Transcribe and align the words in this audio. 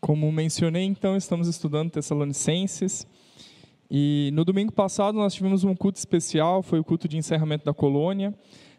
Como 0.00 0.30
mencionei, 0.30 0.84
então, 0.84 1.16
estamos 1.16 1.48
estudando 1.48 1.90
Tessalonicenses. 1.90 3.06
E 3.90 4.30
no 4.32 4.44
domingo 4.44 4.72
passado 4.72 5.16
nós 5.16 5.34
tivemos 5.34 5.64
um 5.64 5.74
culto 5.74 5.98
especial, 5.98 6.62
foi 6.62 6.78
o 6.78 6.84
culto 6.84 7.08
de 7.08 7.16
encerramento 7.16 7.64
da 7.64 7.72
colônia. 7.72 8.34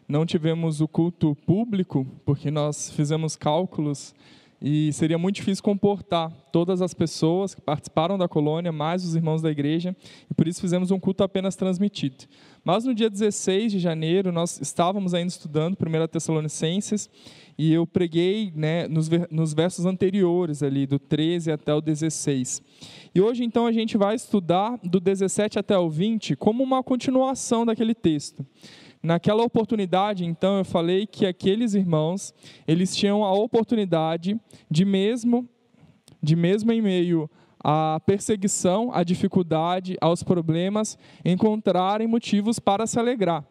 Não 0.06 0.24
tivemos 0.24 0.80
o 0.80 0.88
culto 0.88 1.34
público, 1.46 2.06
porque 2.24 2.50
nós 2.50 2.90
fizemos 2.90 3.36
cálculos 3.36 4.14
e 4.60 4.92
seria 4.92 5.18
muito 5.18 5.36
difícil 5.36 5.62
comportar 5.62 6.30
todas 6.52 6.82
as 6.82 6.92
pessoas 6.92 7.54
que 7.54 7.60
participaram 7.60 8.18
da 8.18 8.26
colônia, 8.26 8.72
mais 8.72 9.04
os 9.04 9.14
irmãos 9.14 9.40
da 9.40 9.50
igreja, 9.50 9.96
e 10.30 10.34
por 10.34 10.48
isso 10.48 10.60
fizemos 10.60 10.90
um 10.90 10.98
culto 10.98 11.22
apenas 11.22 11.54
transmitido. 11.54 12.24
Mas 12.64 12.84
no 12.84 12.94
dia 12.94 13.08
16 13.08 13.72
de 13.72 13.78
janeiro, 13.78 14.32
nós 14.32 14.60
estávamos 14.60 15.14
ainda 15.14 15.28
estudando 15.28 15.76
1 15.80 16.08
Tessalonicenses, 16.08 17.08
e 17.56 17.72
eu 17.72 17.86
preguei 17.86 18.52
né, 18.54 18.86
nos, 18.86 19.08
nos 19.30 19.52
versos 19.52 19.84
anteriores, 19.84 20.62
ali, 20.62 20.86
do 20.86 20.98
13 20.98 21.50
até 21.50 21.74
o 21.74 21.80
16. 21.80 22.62
E 23.14 23.20
hoje, 23.20 23.42
então, 23.42 23.66
a 23.66 23.72
gente 23.72 23.96
vai 23.96 24.14
estudar 24.14 24.78
do 24.82 25.00
17 25.00 25.58
até 25.58 25.76
o 25.76 25.88
20 25.88 26.36
como 26.36 26.62
uma 26.62 26.82
continuação 26.82 27.66
daquele 27.66 27.94
texto. 27.94 28.46
Naquela 29.02 29.42
oportunidade, 29.42 30.24
então, 30.24 30.58
eu 30.58 30.64
falei 30.64 31.06
que 31.06 31.24
aqueles 31.24 31.74
irmãos, 31.74 32.34
eles 32.66 32.96
tinham 32.96 33.24
a 33.24 33.32
oportunidade 33.32 34.38
de 34.70 34.84
mesmo, 34.84 35.48
de 36.22 36.34
mesmo 36.34 36.72
em 36.72 36.82
meio 36.82 37.30
à 37.62 38.00
perseguição, 38.04 38.90
à 38.92 39.02
dificuldade, 39.04 39.96
aos 40.00 40.22
problemas, 40.22 40.98
encontrarem 41.24 42.06
motivos 42.08 42.58
para 42.58 42.86
se 42.86 42.98
alegrar. 42.98 43.44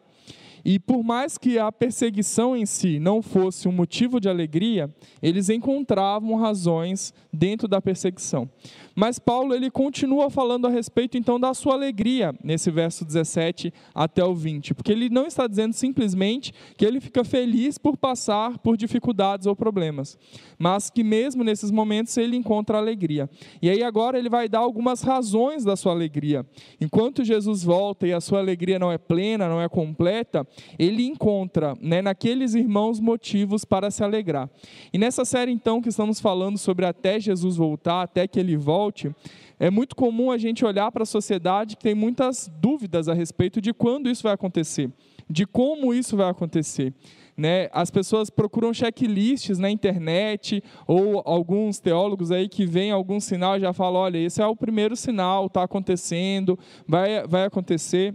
E 0.64 0.78
por 0.78 1.02
mais 1.02 1.38
que 1.38 1.58
a 1.58 1.70
perseguição 1.70 2.56
em 2.56 2.66
si 2.66 2.98
não 2.98 3.22
fosse 3.22 3.68
um 3.68 3.72
motivo 3.72 4.20
de 4.20 4.28
alegria, 4.28 4.92
eles 5.22 5.48
encontravam 5.48 6.36
razões 6.36 7.12
dentro 7.32 7.68
da 7.68 7.80
perseguição. 7.80 8.48
Mas 8.94 9.18
Paulo 9.18 9.54
ele 9.54 9.70
continua 9.70 10.28
falando 10.28 10.66
a 10.66 10.70
respeito 10.70 11.16
então 11.16 11.38
da 11.38 11.54
sua 11.54 11.74
alegria 11.74 12.34
nesse 12.42 12.68
verso 12.68 13.04
17 13.04 13.72
até 13.94 14.24
o 14.24 14.34
20, 14.34 14.74
porque 14.74 14.90
ele 14.90 15.08
não 15.08 15.26
está 15.26 15.46
dizendo 15.46 15.72
simplesmente 15.72 16.52
que 16.76 16.84
ele 16.84 17.00
fica 17.00 17.22
feliz 17.22 17.78
por 17.78 17.96
passar 17.96 18.58
por 18.58 18.76
dificuldades 18.76 19.46
ou 19.46 19.54
problemas, 19.54 20.18
mas 20.58 20.90
que 20.90 21.04
mesmo 21.04 21.44
nesses 21.44 21.70
momentos 21.70 22.16
ele 22.16 22.36
encontra 22.36 22.78
alegria. 22.78 23.30
E 23.62 23.70
aí 23.70 23.84
agora 23.84 24.18
ele 24.18 24.28
vai 24.28 24.48
dar 24.48 24.58
algumas 24.58 25.02
razões 25.02 25.64
da 25.64 25.76
sua 25.76 25.92
alegria. 25.92 26.44
Enquanto 26.80 27.22
Jesus 27.22 27.62
volta 27.62 28.06
e 28.06 28.12
a 28.12 28.20
sua 28.20 28.40
alegria 28.40 28.78
não 28.78 28.90
é 28.90 28.98
plena, 28.98 29.48
não 29.48 29.60
é 29.60 29.68
completa, 29.68 30.44
ele 30.78 31.04
encontra 31.04 31.74
né, 31.80 32.02
naqueles 32.02 32.54
irmãos 32.54 33.00
motivos 33.00 33.64
para 33.64 33.90
se 33.90 34.02
alegrar. 34.02 34.48
E 34.92 34.98
nessa 34.98 35.24
série, 35.24 35.52
então, 35.52 35.80
que 35.80 35.88
estamos 35.88 36.20
falando 36.20 36.58
sobre 36.58 36.86
até 36.86 37.18
Jesus 37.20 37.56
voltar, 37.56 38.02
até 38.02 38.26
que 38.26 38.38
ele 38.38 38.56
volte, 38.56 39.14
é 39.58 39.70
muito 39.70 39.96
comum 39.96 40.30
a 40.30 40.38
gente 40.38 40.64
olhar 40.64 40.90
para 40.92 41.02
a 41.02 41.06
sociedade 41.06 41.76
que 41.76 41.82
tem 41.82 41.94
muitas 41.94 42.50
dúvidas 42.60 43.08
a 43.08 43.14
respeito 43.14 43.60
de 43.60 43.72
quando 43.72 44.08
isso 44.08 44.22
vai 44.22 44.32
acontecer, 44.32 44.90
de 45.28 45.46
como 45.46 45.92
isso 45.92 46.16
vai 46.16 46.30
acontecer. 46.30 46.94
Né, 47.36 47.68
as 47.72 47.88
pessoas 47.88 48.30
procuram 48.30 48.74
checklists 48.74 49.60
na 49.60 49.70
internet 49.70 50.60
ou 50.88 51.22
alguns 51.24 51.78
teólogos 51.78 52.32
aí 52.32 52.48
que 52.48 52.66
veem 52.66 52.90
algum 52.90 53.20
sinal 53.20 53.56
e 53.56 53.60
já 53.60 53.72
falam, 53.72 54.00
olha, 54.00 54.18
esse 54.18 54.42
é 54.42 54.46
o 54.46 54.56
primeiro 54.56 54.96
sinal, 54.96 55.46
está 55.46 55.62
acontecendo, 55.62 56.58
vai, 56.84 57.24
vai 57.28 57.44
acontecer. 57.44 58.12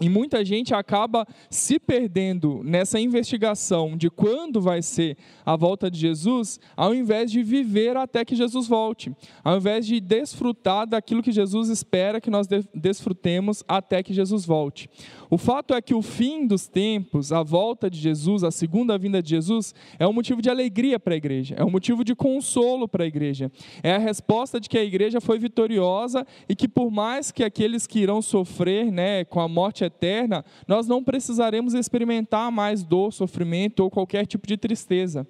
E 0.00 0.08
muita 0.08 0.44
gente 0.44 0.74
acaba 0.74 1.26
se 1.48 1.78
perdendo 1.78 2.60
nessa 2.62 3.00
investigação 3.00 3.96
de 3.96 4.10
quando 4.10 4.60
vai 4.60 4.82
ser 4.82 5.16
a 5.44 5.56
volta 5.56 5.90
de 5.90 5.98
Jesus, 5.98 6.60
ao 6.76 6.94
invés 6.94 7.30
de 7.30 7.42
viver 7.42 7.96
até 7.96 8.24
que 8.24 8.36
Jesus 8.36 8.66
volte, 8.66 9.10
ao 9.42 9.56
invés 9.56 9.86
de 9.86 9.98
desfrutar 10.00 10.86
daquilo 10.86 11.22
que 11.22 11.32
Jesus 11.32 11.70
espera 11.70 12.20
que 12.20 12.30
nós 12.30 12.46
desfrutemos 12.74 13.64
até 13.66 14.02
que 14.02 14.12
Jesus 14.12 14.44
volte. 14.44 14.90
O 15.30 15.36
fato 15.38 15.74
é 15.74 15.82
que 15.82 15.94
o 15.94 16.02
fim 16.02 16.46
dos 16.46 16.68
tempos, 16.68 17.32
a 17.32 17.42
volta 17.42 17.90
de 17.90 17.98
Jesus, 17.98 18.44
a 18.44 18.50
segunda 18.50 18.96
vinda 18.96 19.22
de 19.22 19.30
Jesus, 19.30 19.74
é 19.98 20.06
um 20.06 20.12
motivo 20.12 20.40
de 20.40 20.48
alegria 20.48 21.00
para 21.00 21.14
a 21.14 21.16
igreja, 21.16 21.54
é 21.58 21.64
um 21.64 21.70
motivo 21.70 22.04
de 22.04 22.14
consolo 22.14 22.86
para 22.86 23.04
a 23.04 23.06
igreja. 23.06 23.50
É 23.82 23.94
a 23.94 23.98
resposta 23.98 24.60
de 24.60 24.68
que 24.68 24.78
a 24.78 24.84
igreja 24.84 25.20
foi 25.20 25.38
vitoriosa 25.38 26.26
e 26.48 26.54
que 26.54 26.68
por 26.68 26.90
mais 26.90 27.32
que 27.32 27.42
aqueles 27.42 27.86
que 27.86 27.98
irão 27.98 28.22
sofrer, 28.22 28.90
né, 28.90 29.24
com 29.24 29.40
a 29.40 29.48
morte 29.48 29.84
eterna, 29.84 30.44
nós 30.66 30.86
não 30.86 31.02
precisaremos 31.02 31.74
experimentar 31.74 32.50
mais 32.52 32.84
dor, 32.84 33.12
sofrimento 33.12 33.80
ou 33.80 33.90
qualquer 33.90 34.26
tipo 34.26 34.46
de 34.46 34.56
tristeza. 34.56 35.26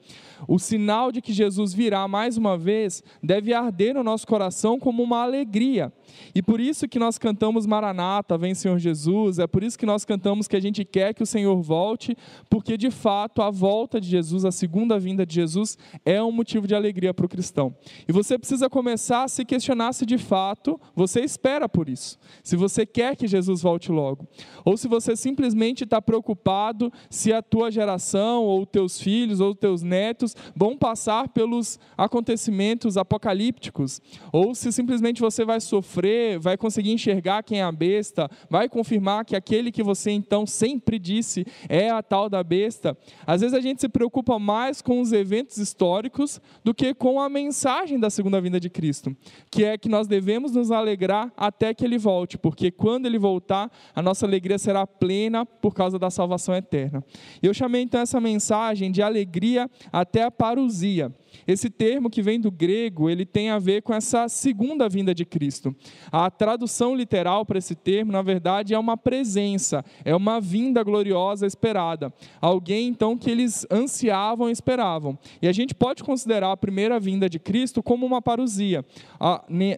O 0.47 0.59
sinal 0.59 1.11
de 1.11 1.23
que 1.23 1.33
Jesus 1.33 1.73
virá 1.73 2.07
mais 2.07 2.37
uma 2.37 2.59
vez 2.59 3.03
deve 3.23 3.55
arder 3.55 3.95
no 3.95 4.03
nosso 4.03 4.27
coração 4.27 4.79
como 4.79 5.03
uma 5.03 5.23
alegria. 5.23 5.93
E 6.35 6.43
por 6.43 6.61
isso 6.61 6.89
que 6.89 6.99
nós 6.99 7.19
cantamos 7.19 7.67
Maranata, 7.67 8.37
vem 8.39 8.55
Senhor 8.55 8.79
Jesus, 8.79 9.39
é 9.39 9.47
por 9.47 9.63
isso 9.63 9.79
que 9.79 9.87
nós 9.87 10.05
cantamos 10.05 10.47
que 10.47 10.57
a 10.57 10.61
gente 10.61 10.85
quer 10.85 11.15
que 11.15 11.23
o 11.23 11.27
Senhor 11.27 11.61
volte, 11.63 12.17
porque 12.49 12.77
de 12.77 12.91
fato 12.91 13.43
a 13.43 13.51
volta 13.51 14.01
de 14.01 14.09
Jesus, 14.09 14.45
a 14.45 14.53
segunda 14.53 14.99
vinda 14.99 15.27
de 15.27 15.35
Jesus, 15.35 15.77
é 16.05 16.23
um 16.23 16.33
motivo 16.33 16.67
de 16.67 16.75
alegria 16.75 17.13
para 17.13 17.27
o 17.27 17.29
cristão. 17.29 17.75
E 18.09 18.13
você 18.13 18.39
precisa 18.39 18.69
começar 18.69 19.25
a 19.25 19.29
se 19.29 19.45
questionar 19.45 19.93
se 19.93 20.07
de 20.07 20.19
fato 20.19 20.81
você 20.95 21.21
espera 21.21 21.69
por 21.69 21.89
isso, 21.89 22.19
se 22.43 22.57
você 22.57 22.87
quer 22.87 23.17
que 23.17 23.27
Jesus 23.27 23.63
volte 23.63 23.91
logo, 23.91 24.27
ou 24.65 24.77
se 24.77 24.89
você 24.89 25.17
simplesmente 25.17 25.85
está 25.85 26.01
preocupado 26.01 26.93
se 27.11 27.33
a 27.33 27.43
tua 27.43 27.71
geração, 27.71 28.45
ou 28.45 28.65
teus 28.67 29.01
filhos, 29.01 29.41
ou 29.41 29.55
teus 29.55 29.83
netos 29.83 30.35
vão 30.55 30.77
passar 30.77 31.29
pelos 31.29 31.79
acontecimentos 31.97 32.97
apocalípticos, 32.97 34.01
ou 34.33 34.55
se 34.55 34.73
simplesmente 34.73 35.21
você 35.21 35.45
vai 35.45 35.61
sofrer 35.61 35.96
sofrer, 35.97 36.39
vai 36.39 36.57
conseguir 36.57 36.93
enxergar 36.93 37.43
quem 37.43 37.61
é 37.61 37.63
a 37.63 37.73
besta, 37.73 38.31
vai 38.51 38.69
confirmar 38.69 39.25
que 39.25 39.35
aquele 39.35 39.73
que 39.73 39.83
você 39.83 40.11
então 40.11 40.47
sempre 40.47 40.99
disse 40.99 41.47
é 41.69 41.89
a 41.89 42.03
tal 42.03 42.29
da 42.29 42.43
besta. 42.45 42.97
Às 43.27 43.41
vezes 43.41 43.57
a 43.57 43.61
gente 43.61 43.81
se 43.81 43.89
preocupa 43.89 44.39
mais 44.39 44.83
com 44.83 45.01
os 45.01 45.13
eventos 45.13 45.57
históricos 45.57 46.41
do 46.63 46.75
que 46.75 46.93
com 46.93 47.21
a 47.21 47.29
mensagem 47.29 47.99
da 47.99 48.11
segunda 48.11 48.41
vinda 48.41 48.61
de 48.61 48.69
Cristo, 48.69 49.17
que 49.51 49.65
é 49.65 49.79
que 49.79 49.89
nós 49.89 50.07
devemos 50.07 50.53
nos 50.53 50.71
alegrar 50.71 51.33
até 51.37 51.73
que 51.73 51.85
ele 51.85 51.99
volte, 51.99 52.37
porque 52.37 52.71
quando 52.71 53.07
ele 53.07 53.19
voltar, 53.19 53.71
a 53.95 54.03
nossa 54.03 54.27
alegria 54.27 54.59
será 54.59 54.87
plena 54.87 55.47
por 55.47 55.75
causa 55.75 55.99
da 55.99 56.11
salvação 56.11 56.55
eterna. 56.55 57.03
Eu 57.43 57.55
chamei 57.55 57.83
então 57.83 58.01
essa 58.01 58.21
mensagem 58.21 58.91
de 58.91 59.03
alegria 59.03 59.71
até 59.93 60.25
a 60.25 60.31
parousia. 60.31 61.13
Esse 61.47 61.71
termo 61.71 62.09
que 62.09 62.23
vem 62.23 62.41
do 62.41 62.51
grego, 62.51 63.11
ele 63.11 63.27
tem 63.27 63.51
a 63.51 63.59
ver 63.59 63.83
com 63.83 63.93
essa 63.93 64.29
segunda 64.29 64.89
vinda 64.89 65.15
de 65.15 65.25
Cristo. 65.25 65.75
A 66.13 66.31
tradução 66.31 66.95
literal 66.95 67.45
para 67.45 67.59
esse 67.59 67.75
termo, 67.75 68.13
na 68.13 68.23
verdade, 68.23 68.75
é 68.75 68.79
uma 68.79 68.97
presença, 68.97 69.85
é 70.05 70.15
uma 70.15 70.41
vinda 70.41 70.83
gloriosa 70.83 71.47
esperada. 71.47 72.13
Alguém, 72.41 72.89
então, 72.89 73.17
que 73.17 73.31
eles 73.31 73.67
ansiavam 73.71 74.49
e 74.49 74.53
esperavam. 74.53 75.19
E 75.41 75.49
a 75.49 75.53
gente 75.53 75.75
pode 75.75 76.05
considerar 76.05 76.53
a 76.53 76.57
primeira 76.57 77.01
vinda 77.01 77.29
de 77.29 77.39
Cristo 77.39 77.83
como 77.83 78.07
uma 78.07 78.23
parousia. 78.23 78.85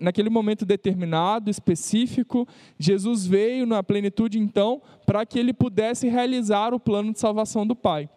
Naquele 0.01 0.31
momento 0.31 0.67
determinado, 0.67 1.51
específico, 1.51 2.47
Jesus 2.79 3.27
veio 3.27 3.67
na 3.67 3.83
plenitude, 3.83 4.39
então, 4.39 4.83
para 5.07 5.25
que 5.25 5.39
ele 5.39 5.53
pudesse 5.53 6.09
realizar 6.09 6.75
o 6.75 6.81
plano 6.81 7.13
de 7.13 7.19
salvação 7.19 7.67
do 7.67 7.75
Pai. 7.75 8.09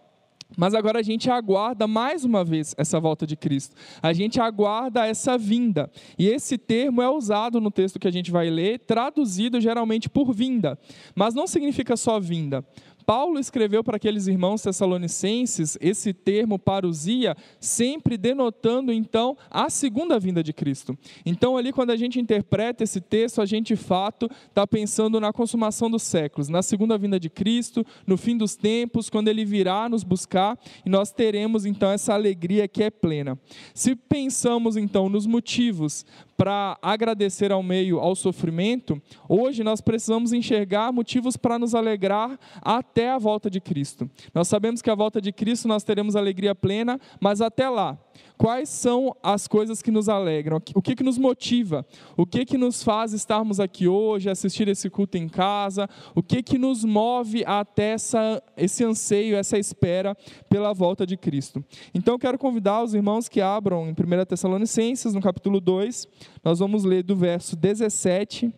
Mas 0.57 0.73
agora 0.73 0.99
a 0.99 1.03
gente 1.03 1.29
aguarda 1.29 1.87
mais 1.87 2.25
uma 2.25 2.43
vez 2.43 2.75
essa 2.77 2.99
volta 2.99 3.25
de 3.25 3.35
Cristo. 3.35 3.75
A 4.01 4.13
gente 4.13 4.39
aguarda 4.39 5.05
essa 5.05 5.37
vinda. 5.37 5.89
E 6.17 6.27
esse 6.27 6.57
termo 6.57 7.01
é 7.01 7.09
usado 7.09 7.61
no 7.61 7.71
texto 7.71 7.99
que 7.99 8.07
a 8.07 8.11
gente 8.11 8.31
vai 8.31 8.49
ler, 8.49 8.79
traduzido 8.79 9.59
geralmente 9.61 10.09
por 10.09 10.33
vinda. 10.33 10.77
Mas 11.15 11.33
não 11.33 11.47
significa 11.47 11.95
só 11.95 12.19
vinda. 12.19 12.65
Paulo 13.05 13.39
escreveu 13.39 13.83
para 13.83 13.97
aqueles 13.97 14.27
irmãos 14.27 14.61
tessalonicenses 14.61 15.77
esse 15.81 16.13
termo 16.13 16.59
parousia, 16.59 17.35
sempre 17.59 18.17
denotando 18.17 18.91
então 18.91 19.37
a 19.49 19.69
segunda 19.69 20.19
vinda 20.19 20.43
de 20.43 20.53
Cristo. 20.53 20.97
Então, 21.25 21.57
ali, 21.57 21.71
quando 21.71 21.91
a 21.91 21.97
gente 21.97 22.19
interpreta 22.19 22.83
esse 22.83 23.01
texto, 23.01 23.41
a 23.41 23.45
gente 23.45 23.71
de 23.71 23.75
fato 23.77 24.29
está 24.49 24.67
pensando 24.67 25.17
na 25.19 25.31
consumação 25.31 25.89
dos 25.89 26.03
séculos, 26.03 26.49
na 26.49 26.61
segunda 26.61 26.97
vinda 26.97 27.17
de 27.17 27.29
Cristo, 27.29 27.85
no 28.05 28.17
fim 28.17 28.35
dos 28.35 28.55
tempos, 28.55 29.09
quando 29.09 29.29
ele 29.29 29.45
virá 29.45 29.87
nos 29.87 30.03
buscar 30.03 30.59
e 30.85 30.89
nós 30.89 31.11
teremos 31.11 31.65
então 31.65 31.89
essa 31.89 32.13
alegria 32.13 32.67
que 32.67 32.83
é 32.83 32.89
plena. 32.89 33.39
Se 33.73 33.95
pensamos 33.95 34.75
então 34.75 35.07
nos 35.07 35.25
motivos 35.25 36.05
para 36.41 36.75
agradecer 36.81 37.51
ao 37.51 37.61
meio 37.61 37.99
ao 37.99 38.15
sofrimento, 38.15 38.99
hoje 39.29 39.63
nós 39.63 39.79
precisamos 39.79 40.33
enxergar 40.33 40.91
motivos 40.91 41.37
para 41.37 41.59
nos 41.59 41.75
alegrar 41.75 42.35
até 42.63 43.11
a 43.11 43.19
volta 43.19 43.47
de 43.47 43.61
Cristo. 43.61 44.09
Nós 44.33 44.47
sabemos 44.47 44.81
que 44.81 44.89
a 44.89 44.95
volta 44.95 45.21
de 45.21 45.31
Cristo 45.31 45.67
nós 45.67 45.83
teremos 45.83 46.15
alegria 46.15 46.55
plena, 46.55 46.99
mas 47.19 47.41
até 47.41 47.69
lá 47.69 47.95
quais 48.37 48.69
são 48.69 49.15
as 49.21 49.47
coisas 49.47 49.81
que 49.81 49.91
nos 49.91 50.09
alegram, 50.09 50.59
o 50.73 50.81
que, 50.81 50.95
que 50.95 51.03
nos 51.03 51.17
motiva, 51.17 51.85
o 52.17 52.25
que, 52.25 52.45
que 52.45 52.57
nos 52.57 52.83
faz 52.83 53.13
estarmos 53.13 53.59
aqui 53.59 53.87
hoje, 53.87 54.29
assistir 54.29 54.67
esse 54.67 54.89
culto 54.89 55.17
em 55.17 55.29
casa, 55.29 55.87
o 56.15 56.23
que, 56.23 56.41
que 56.41 56.57
nos 56.57 56.83
move 56.83 57.43
até 57.45 57.91
essa, 57.91 58.41
esse 58.57 58.83
anseio, 58.83 59.35
essa 59.35 59.57
espera 59.57 60.15
pela 60.49 60.73
volta 60.73 61.05
de 61.05 61.15
Cristo. 61.15 61.63
Então, 61.93 62.17
quero 62.17 62.37
convidar 62.37 62.83
os 62.83 62.93
irmãos 62.93 63.29
que 63.29 63.41
abram 63.41 63.87
em 63.87 63.91
1 63.91 64.25
Tessalonicenses, 64.25 65.13
no 65.13 65.21
capítulo 65.21 65.61
2, 65.61 66.07
nós 66.43 66.59
vamos 66.59 66.83
ler 66.83 67.03
do 67.03 67.15
verso 67.15 67.55
17 67.55 68.51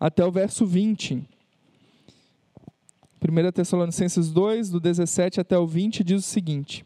até 0.00 0.26
o 0.26 0.32
verso 0.32 0.66
20. 0.66 1.22
1 3.22 3.52
Tessalonicenses 3.52 4.32
2, 4.32 4.70
do 4.70 4.80
17 4.80 5.40
até 5.40 5.56
o 5.56 5.66
20, 5.66 6.02
diz 6.02 6.24
o 6.24 6.28
seguinte. 6.28 6.84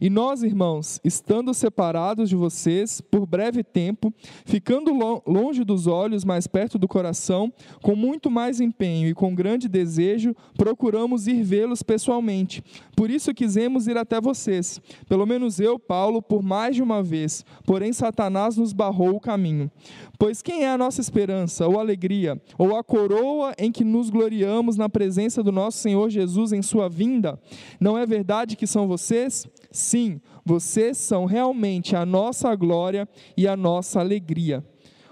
E 0.00 0.10
nós, 0.10 0.42
irmãos, 0.42 1.00
estando 1.04 1.52
separados 1.54 2.28
de 2.28 2.36
vocês 2.36 3.00
por 3.00 3.26
breve 3.26 3.62
tempo, 3.62 4.12
ficando 4.44 4.92
longe 5.26 5.64
dos 5.64 5.86
olhos, 5.86 6.24
mais 6.24 6.46
perto 6.46 6.78
do 6.78 6.88
coração, 6.88 7.52
com 7.82 7.96
muito 7.96 8.30
mais 8.30 8.60
empenho 8.60 9.08
e 9.08 9.14
com 9.14 9.34
grande 9.34 9.68
desejo, 9.68 10.34
procuramos 10.56 11.26
ir 11.26 11.42
vê-los 11.42 11.82
pessoalmente. 11.82 12.62
Por 12.94 13.10
isso 13.10 13.34
quisemos 13.34 13.86
ir 13.86 13.96
até 13.96 14.20
vocês, 14.20 14.80
pelo 15.08 15.26
menos 15.26 15.60
eu, 15.60 15.78
Paulo, 15.78 16.22
por 16.22 16.42
mais 16.42 16.76
de 16.76 16.82
uma 16.82 17.02
vez, 17.02 17.44
porém 17.64 17.92
Satanás 17.92 18.56
nos 18.56 18.72
barrou 18.72 19.16
o 19.16 19.20
caminho. 19.20 19.70
Pois 20.18 20.42
quem 20.42 20.64
é 20.64 20.70
a 20.70 20.78
nossa 20.78 21.00
esperança, 21.00 21.66
ou 21.66 21.78
alegria, 21.78 22.40
ou 22.58 22.76
a 22.76 22.82
coroa 22.82 23.52
em 23.58 23.70
que 23.70 23.84
nos 23.84 24.08
gloriamos 24.08 24.76
na 24.76 24.88
presença 24.88 25.42
do 25.42 25.52
nosso 25.52 25.78
Senhor 25.78 26.08
Jesus 26.08 26.52
em 26.52 26.62
sua 26.62 26.88
vinda? 26.88 27.38
Não 27.78 27.98
é 27.98 28.06
verdade 28.06 28.56
que 28.56 28.66
são 28.66 28.88
vocês? 28.88 29.46
Sim, 29.86 30.20
vocês 30.44 30.98
são 30.98 31.26
realmente 31.26 31.94
a 31.94 32.04
nossa 32.04 32.52
glória 32.56 33.08
e 33.36 33.46
a 33.46 33.56
nossa 33.56 34.00
alegria. 34.00 34.64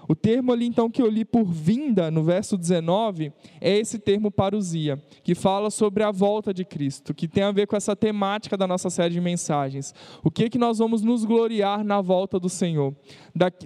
O 0.07 0.13
termo 0.13 0.51
ali 0.51 0.67
então 0.67 0.89
que 0.89 1.01
eu 1.01 1.09
li 1.09 1.25
por 1.25 1.45
vinda 1.45 2.11
no 2.11 2.23
verso 2.23 2.55
19 2.57 3.33
é 3.59 3.77
esse 3.77 3.97
termo 3.97 4.29
parousia, 4.29 5.01
que 5.23 5.33
fala 5.33 5.71
sobre 5.71 6.03
a 6.03 6.11
volta 6.11 6.53
de 6.53 6.63
Cristo, 6.63 7.11
que 7.11 7.27
tem 7.27 7.43
a 7.43 7.51
ver 7.51 7.65
com 7.65 7.75
essa 7.75 7.95
temática 7.95 8.55
da 8.55 8.67
nossa 8.67 8.89
série 8.91 9.15
de 9.15 9.21
mensagens. 9.21 9.95
O 10.23 10.29
que 10.29 10.47
que 10.49 10.59
nós 10.59 10.77
vamos 10.77 11.01
nos 11.01 11.25
gloriar 11.25 11.83
na 11.83 12.01
volta 12.01 12.39
do 12.39 12.49
Senhor? 12.49 12.95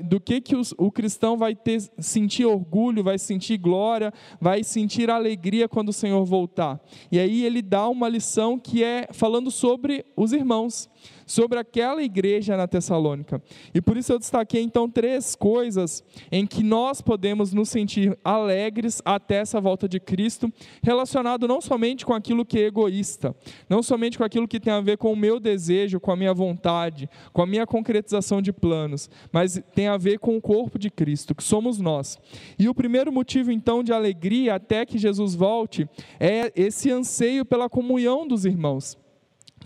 Do 0.05 0.19
que 0.19 0.39
que 0.39 0.55
o 0.77 0.91
cristão 0.91 1.37
vai 1.37 1.53
ter 1.55 1.81
sentir 1.97 2.45
orgulho, 2.45 3.03
vai 3.03 3.19
sentir 3.19 3.57
glória, 3.57 4.13
vai 4.39 4.63
sentir 4.63 5.09
alegria 5.09 5.67
quando 5.67 5.89
o 5.89 5.93
Senhor 5.93 6.23
voltar? 6.23 6.79
E 7.11 7.19
aí 7.19 7.43
ele 7.43 7.61
dá 7.61 7.89
uma 7.89 8.07
lição 8.07 8.57
que 8.57 8.81
é 8.81 9.09
falando 9.11 9.51
sobre 9.51 10.05
os 10.15 10.31
irmãos 10.31 10.89
sobre 11.25 11.59
aquela 11.59 12.03
igreja 12.03 12.57
na 12.57 12.67
Tessalônica. 12.67 13.41
E 13.73 13.81
por 13.81 13.97
isso 13.97 14.11
eu 14.11 14.19
destaquei 14.19 14.61
então 14.61 14.89
três 14.89 15.35
coisas 15.35 16.03
em 16.31 16.45
que 16.45 16.63
nós 16.63 17.01
podemos 17.01 17.53
nos 17.53 17.69
sentir 17.69 18.17
alegres 18.23 19.01
até 19.05 19.35
essa 19.35 19.61
volta 19.61 19.87
de 19.87 19.99
Cristo, 19.99 20.51
relacionado 20.83 21.47
não 21.47 21.61
somente 21.61 22.05
com 22.05 22.13
aquilo 22.13 22.45
que 22.45 22.59
é 22.59 22.65
egoísta, 22.65 23.35
não 23.69 23.81
somente 23.81 24.17
com 24.17 24.23
aquilo 24.23 24.47
que 24.47 24.59
tem 24.59 24.73
a 24.73 24.81
ver 24.81 24.97
com 24.97 25.13
o 25.13 25.15
meu 25.15 25.39
desejo, 25.39 25.99
com 25.99 26.11
a 26.11 26.15
minha 26.15 26.33
vontade, 26.33 27.09
com 27.31 27.41
a 27.41 27.47
minha 27.47 27.65
concretização 27.65 28.41
de 28.41 28.51
planos, 28.51 29.09
mas 29.31 29.61
tem 29.73 29.87
a 29.87 29.97
ver 29.97 30.19
com 30.19 30.35
o 30.35 30.41
corpo 30.41 30.77
de 30.77 30.89
Cristo, 30.89 31.33
que 31.33 31.43
somos 31.43 31.79
nós. 31.79 32.17
E 32.57 32.67
o 32.67 32.75
primeiro 32.75 33.11
motivo 33.11 33.51
então 33.51 33.83
de 33.83 33.93
alegria 33.93 34.55
até 34.55 34.85
que 34.85 34.97
Jesus 34.97 35.35
volte 35.35 35.87
é 36.19 36.51
esse 36.55 36.91
anseio 36.91 37.45
pela 37.45 37.69
comunhão 37.69 38.27
dos 38.27 38.45
irmãos. 38.45 38.98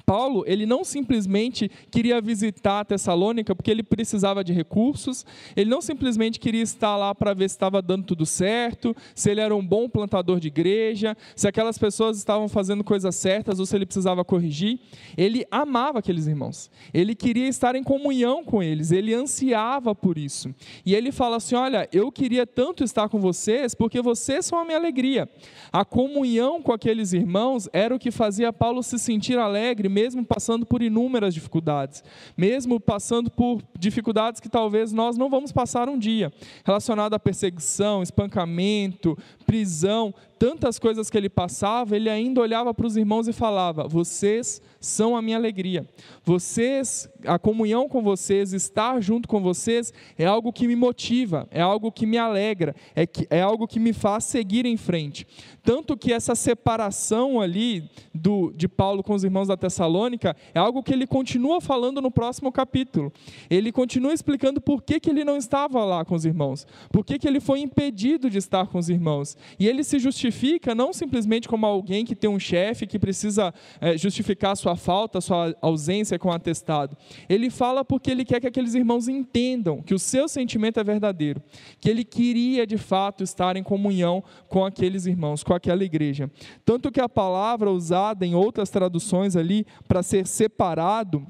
Paulo, 0.05 0.43
ele 0.45 0.65
não 0.65 0.83
simplesmente 0.83 1.69
queria 1.89 2.19
visitar 2.21 2.85
Tessalônica 2.85 3.55
porque 3.55 3.71
ele 3.71 3.83
precisava 3.83 4.43
de 4.43 4.51
recursos, 4.51 5.25
ele 5.55 5.69
não 5.69 5.81
simplesmente 5.81 6.39
queria 6.39 6.61
estar 6.61 6.97
lá 6.97 7.15
para 7.15 7.33
ver 7.33 7.49
se 7.49 7.55
estava 7.55 7.81
dando 7.81 8.05
tudo 8.05 8.25
certo, 8.25 8.95
se 9.15 9.31
ele 9.31 9.41
era 9.41 9.55
um 9.55 9.65
bom 9.65 9.87
plantador 9.87 10.39
de 10.39 10.47
igreja, 10.47 11.15
se 11.35 11.47
aquelas 11.47 11.77
pessoas 11.77 12.17
estavam 12.17 12.49
fazendo 12.49 12.83
coisas 12.83 13.15
certas 13.15 13.59
ou 13.59 13.65
se 13.65 13.75
ele 13.75 13.85
precisava 13.85 14.25
corrigir. 14.25 14.79
Ele 15.17 15.45
amava 15.49 15.99
aqueles 15.99 16.27
irmãos, 16.27 16.69
ele 16.93 17.15
queria 17.15 17.47
estar 17.47 17.75
em 17.75 17.83
comunhão 17.83 18.43
com 18.43 18.61
eles, 18.61 18.91
ele 18.91 19.13
ansiava 19.13 19.95
por 19.95 20.17
isso. 20.17 20.53
E 20.85 20.93
ele 20.93 21.11
fala 21.11 21.37
assim: 21.37 21.55
Olha, 21.55 21.87
eu 21.91 22.11
queria 22.11 22.45
tanto 22.45 22.83
estar 22.83 23.07
com 23.09 23.19
vocês 23.19 23.73
porque 23.73 24.01
vocês 24.01 24.45
são 24.45 24.59
a 24.59 24.65
minha 24.65 24.77
alegria. 24.77 25.29
A 25.71 25.85
comunhão 25.85 26.61
com 26.61 26.71
aqueles 26.73 27.13
irmãos 27.13 27.69
era 27.71 27.95
o 27.95 27.99
que 27.99 28.11
fazia 28.11 28.51
Paulo 28.51 28.83
se 28.83 28.99
sentir 28.99 29.37
alegre 29.37 29.92
mesmo 29.93 30.25
passando 30.25 30.65
por 30.65 30.81
inúmeras 30.81 31.33
dificuldades, 31.33 32.03
mesmo 32.35 32.79
passando 32.79 33.29
por 33.29 33.61
dificuldades 33.77 34.41
que 34.41 34.49
talvez 34.49 34.91
nós 34.91 35.15
não 35.15 35.29
vamos 35.29 35.51
passar 35.51 35.87
um 35.87 35.97
dia, 35.97 36.33
relacionado 36.65 37.13
à 37.13 37.19
perseguição, 37.19 38.01
espancamento, 38.01 39.17
prisão, 39.45 40.13
tantas 40.43 40.77
coisas 40.77 41.09
que 41.09 41.17
ele 41.17 41.29
passava, 41.29 41.95
ele 41.95 42.09
ainda 42.09 42.41
olhava 42.41 42.73
para 42.73 42.85
os 42.85 42.97
irmãos 42.97 43.29
e 43.29 43.31
falava: 43.31 43.87
Vocês 43.87 44.61
são 44.77 45.15
a 45.15 45.21
minha 45.21 45.37
alegria. 45.37 45.87
Vocês, 46.25 47.09
a 47.25 47.39
comunhão 47.39 47.87
com 47.87 48.01
vocês, 48.01 48.51
estar 48.51 48.99
junto 48.99 49.25
com 49.25 49.41
vocês, 49.41 49.93
é 50.17 50.25
algo 50.25 50.51
que 50.51 50.67
me 50.67 50.75
motiva, 50.75 51.47
é 51.49 51.61
algo 51.61 51.89
que 51.93 52.05
me 52.05 52.17
alegra, 52.17 52.75
é, 52.93 53.07
que, 53.07 53.25
é 53.29 53.41
algo 53.41 53.65
que 53.65 53.79
me 53.79 53.93
faz 53.93 54.25
seguir 54.25 54.65
em 54.65 54.75
frente. 54.75 55.25
Tanto 55.63 55.95
que 55.95 56.11
essa 56.11 56.35
separação 56.35 57.39
ali 57.39 57.89
do, 58.13 58.51
de 58.51 58.67
Paulo 58.67 59.01
com 59.01 59.13
os 59.13 59.23
irmãos 59.23 59.47
da 59.47 59.55
Tessalônica 59.55 60.35
é 60.53 60.59
algo 60.59 60.83
que 60.83 60.91
ele 60.91 61.07
continua 61.07 61.61
falando 61.61 62.01
no 62.01 62.11
próximo 62.11 62.51
capítulo. 62.51 63.13
Ele 63.49 63.71
continua 63.71 64.13
explicando 64.13 64.59
por 64.59 64.83
que, 64.83 64.99
que 64.99 65.09
ele 65.09 65.23
não 65.23 65.37
estava 65.37 65.85
lá 65.85 66.03
com 66.03 66.15
os 66.15 66.25
irmãos, 66.25 66.67
por 66.91 67.05
que, 67.05 67.17
que 67.17 67.25
ele 67.25 67.39
foi 67.39 67.61
impedido 67.61 68.29
de 68.29 68.39
estar 68.39 68.67
com 68.67 68.77
os 68.77 68.89
irmãos. 68.89 69.37
E 69.57 69.69
ele 69.69 69.85
se 69.85 69.99
justifica 69.99 70.32
não 70.75 70.91
simplesmente 70.91 71.47
como 71.47 71.65
alguém 71.65 72.05
que 72.05 72.15
tem 72.15 72.29
um 72.29 72.39
chefe 72.39 72.87
que 72.87 72.99
precisa 72.99 73.53
é, 73.79 73.97
justificar 73.97 74.55
sua 74.57 74.75
falta, 74.75 75.21
sua 75.21 75.55
ausência 75.61 76.17
com 76.17 76.31
atestado. 76.31 76.97
Ele 77.29 77.49
fala 77.49 77.85
porque 77.85 78.11
ele 78.11 78.25
quer 78.25 78.39
que 78.39 78.47
aqueles 78.47 78.73
irmãos 78.73 79.07
entendam 79.07 79.81
que 79.81 79.93
o 79.93 79.99
seu 79.99 80.27
sentimento 80.27 80.79
é 80.79 80.83
verdadeiro, 80.83 81.41
que 81.79 81.89
ele 81.89 82.03
queria 82.03 82.65
de 82.65 82.77
fato 82.77 83.23
estar 83.23 83.55
em 83.55 83.63
comunhão 83.63 84.23
com 84.47 84.65
aqueles 84.65 85.05
irmãos, 85.05 85.43
com 85.43 85.53
aquela 85.53 85.83
igreja. 85.83 86.29
Tanto 86.65 86.91
que 86.91 87.01
a 87.01 87.09
palavra 87.09 87.71
usada 87.71 88.25
em 88.25 88.35
outras 88.35 88.69
traduções 88.69 89.35
ali 89.35 89.65
para 89.87 90.03
ser 90.03 90.27
separado 90.27 91.25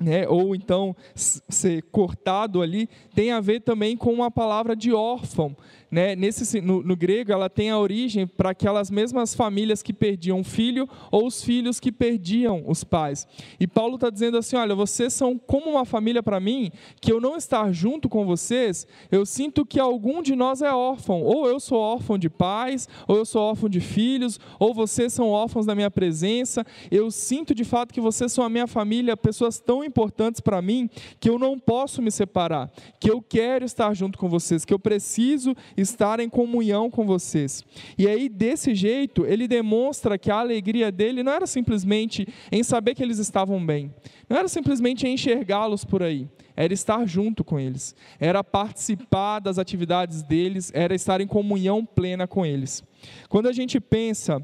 né, 0.00 0.28
ou 0.28 0.54
então 0.54 0.94
ser 1.14 1.82
cortado 1.84 2.60
ali, 2.60 2.88
tem 3.14 3.30
a 3.30 3.40
ver 3.40 3.60
também 3.60 3.96
com 3.96 4.12
uma 4.12 4.30
palavra 4.30 4.74
de 4.74 4.92
órfão, 4.92 5.56
né, 5.94 6.16
nesse, 6.16 6.60
no, 6.60 6.82
no, 6.82 6.96
grego, 6.96 7.30
ela 7.30 7.48
tem 7.48 7.70
a 7.70 7.78
origem 7.78 8.26
para 8.26 8.50
aquelas 8.50 8.90
mesmas 8.90 9.32
famílias 9.32 9.80
que 9.80 9.92
perdiam 9.92 10.40
um 10.40 10.42
filho 10.42 10.88
ou 11.08 11.24
os 11.24 11.44
filhos 11.44 11.78
que 11.78 11.92
perdiam 11.92 12.64
os 12.66 12.82
pais. 12.82 13.28
E 13.60 13.66
Paulo 13.68 13.94
está 13.94 14.10
dizendo 14.10 14.36
assim: 14.36 14.56
olha, 14.56 14.74
vocês 14.74 15.12
são 15.12 15.38
como 15.38 15.70
uma 15.70 15.84
família 15.84 16.20
para 16.20 16.40
mim, 16.40 16.72
que 17.00 17.12
eu 17.12 17.20
não 17.20 17.36
estar 17.36 17.70
junto 17.70 18.08
com 18.08 18.26
vocês, 18.26 18.88
eu 19.08 19.24
sinto 19.24 19.64
que 19.64 19.78
algum 19.78 20.20
de 20.20 20.34
nós 20.34 20.62
é 20.62 20.72
órfão. 20.74 21.22
Ou 21.22 21.46
eu 21.46 21.60
sou 21.60 21.78
órfão 21.78 22.18
de 22.18 22.28
pais, 22.28 22.88
ou 23.06 23.16
eu 23.16 23.24
sou 23.24 23.42
órfão 23.42 23.68
de 23.68 23.78
filhos, 23.78 24.40
ou 24.58 24.74
vocês 24.74 25.12
são 25.12 25.28
órfãos 25.28 25.64
da 25.64 25.76
minha 25.76 25.92
presença. 25.92 26.66
Eu 26.90 27.08
sinto 27.08 27.54
de 27.54 27.62
fato 27.62 27.94
que 27.94 28.00
vocês 28.00 28.32
são 28.32 28.42
a 28.42 28.48
minha 28.48 28.66
família, 28.66 29.16
pessoas 29.16 29.60
tão 29.60 29.83
importantes 29.84 30.40
para 30.40 30.60
mim, 30.62 30.88
que 31.20 31.28
eu 31.28 31.38
não 31.38 31.58
posso 31.58 32.00
me 32.02 32.10
separar, 32.10 32.70
que 32.98 33.10
eu 33.10 33.20
quero 33.20 33.64
estar 33.64 33.94
junto 33.94 34.18
com 34.18 34.28
vocês, 34.28 34.64
que 34.64 34.72
eu 34.72 34.78
preciso 34.78 35.54
estar 35.76 36.20
em 36.20 36.28
comunhão 36.28 36.90
com 36.90 37.06
vocês. 37.06 37.62
E 37.98 38.06
aí, 38.08 38.28
desse 38.28 38.74
jeito, 38.74 39.24
ele 39.26 39.46
demonstra 39.46 40.18
que 40.18 40.30
a 40.30 40.38
alegria 40.38 40.90
dele 40.90 41.22
não 41.22 41.32
era 41.32 41.46
simplesmente 41.46 42.26
em 42.50 42.62
saber 42.62 42.94
que 42.94 43.02
eles 43.02 43.18
estavam 43.18 43.64
bem, 43.64 43.94
não 44.28 44.36
era 44.36 44.48
simplesmente 44.48 45.06
enxergá-los 45.06 45.84
por 45.84 46.02
aí, 46.02 46.28
era 46.56 46.72
estar 46.72 47.04
junto 47.06 47.44
com 47.44 47.58
eles, 47.58 47.94
era 48.18 48.42
participar 48.42 49.40
das 49.40 49.58
atividades 49.58 50.22
deles, 50.22 50.70
era 50.74 50.94
estar 50.94 51.20
em 51.20 51.26
comunhão 51.26 51.84
plena 51.84 52.26
com 52.26 52.44
eles. 52.46 52.82
Quando 53.28 53.48
a 53.48 53.52
gente 53.52 53.80
pensa 53.80 54.40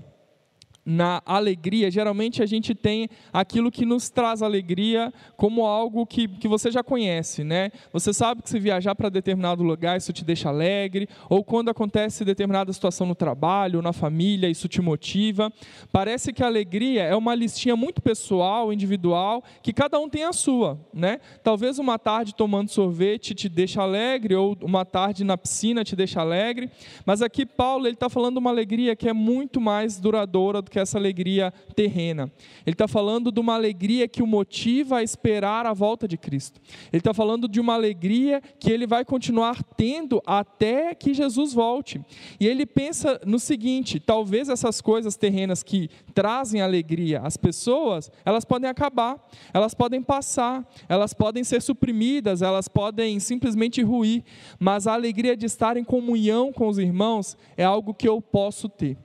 na 0.90 1.22
alegria, 1.24 1.88
geralmente 1.88 2.42
a 2.42 2.46
gente 2.46 2.74
tem 2.74 3.08
aquilo 3.32 3.70
que 3.70 3.86
nos 3.86 4.10
traz 4.10 4.42
alegria 4.42 5.12
como 5.36 5.64
algo 5.64 6.04
que, 6.04 6.26
que 6.26 6.48
você 6.48 6.68
já 6.68 6.82
conhece, 6.82 7.44
né? 7.44 7.70
Você 7.92 8.12
sabe 8.12 8.42
que 8.42 8.50
se 8.50 8.58
viajar 8.58 8.96
para 8.96 9.08
determinado 9.08 9.62
lugar, 9.62 9.96
isso 9.96 10.12
te 10.12 10.24
deixa 10.24 10.48
alegre, 10.48 11.08
ou 11.28 11.44
quando 11.44 11.68
acontece 11.68 12.24
determinada 12.24 12.72
situação 12.72 13.06
no 13.06 13.14
trabalho, 13.14 13.80
na 13.80 13.92
família, 13.92 14.48
isso 14.48 14.66
te 14.66 14.82
motiva. 14.82 15.52
Parece 15.92 16.32
que 16.32 16.42
a 16.42 16.46
alegria 16.46 17.04
é 17.04 17.14
uma 17.14 17.36
listinha 17.36 17.76
muito 17.76 18.02
pessoal, 18.02 18.72
individual, 18.72 19.44
que 19.62 19.72
cada 19.72 19.96
um 20.00 20.08
tem 20.08 20.24
a 20.24 20.32
sua, 20.32 20.76
né? 20.92 21.20
Talvez 21.44 21.78
uma 21.78 22.00
tarde 22.00 22.34
tomando 22.34 22.68
sorvete 22.68 23.32
te 23.32 23.48
deixa 23.48 23.80
alegre, 23.80 24.34
ou 24.34 24.58
uma 24.60 24.84
tarde 24.84 25.22
na 25.22 25.38
piscina 25.38 25.84
te 25.84 25.94
deixa 25.94 26.20
alegre, 26.20 26.68
mas 27.06 27.22
aqui 27.22 27.46
Paulo 27.46 27.86
ele 27.86 27.94
está 27.94 28.08
falando 28.08 28.38
uma 28.38 28.50
alegria 28.50 28.96
que 28.96 29.08
é 29.08 29.12
muito 29.12 29.60
mais 29.60 30.00
duradoura 30.00 30.60
do 30.60 30.68
que 30.68 30.79
essa 30.80 30.98
alegria 30.98 31.52
terrena. 31.74 32.30
Ele 32.66 32.74
está 32.74 32.88
falando 32.88 33.30
de 33.30 33.40
uma 33.40 33.54
alegria 33.54 34.08
que 34.08 34.22
o 34.22 34.26
motiva 34.26 34.98
a 34.98 35.02
esperar 35.02 35.66
a 35.66 35.72
volta 35.72 36.06
de 36.06 36.16
Cristo. 36.16 36.60
Ele 36.92 37.00
está 37.00 37.14
falando 37.14 37.48
de 37.48 37.60
uma 37.60 37.74
alegria 37.74 38.40
que 38.58 38.70
ele 38.70 38.86
vai 38.86 39.04
continuar 39.04 39.62
tendo 39.76 40.22
até 40.26 40.94
que 40.94 41.14
Jesus 41.14 41.52
volte. 41.52 42.00
E 42.38 42.46
ele 42.46 42.66
pensa 42.66 43.20
no 43.24 43.38
seguinte: 43.38 44.00
talvez 44.00 44.48
essas 44.48 44.80
coisas 44.80 45.16
terrenas 45.16 45.62
que 45.62 45.90
trazem 46.14 46.60
alegria 46.60 47.20
às 47.20 47.36
pessoas, 47.36 48.10
elas 48.24 48.44
podem 48.44 48.68
acabar, 48.68 49.16
elas 49.52 49.74
podem 49.74 50.02
passar, 50.02 50.68
elas 50.88 51.14
podem 51.14 51.44
ser 51.44 51.62
suprimidas, 51.62 52.42
elas 52.42 52.68
podem 52.68 53.18
simplesmente 53.20 53.82
ruir, 53.82 54.24
mas 54.58 54.86
a 54.86 54.94
alegria 54.94 55.36
de 55.36 55.46
estar 55.46 55.76
em 55.76 55.84
comunhão 55.84 56.52
com 56.52 56.68
os 56.68 56.78
irmãos 56.78 57.36
é 57.56 57.64
algo 57.64 57.94
que 57.94 58.08
eu 58.08 58.20
posso 58.20 58.68
ter. 58.68 58.96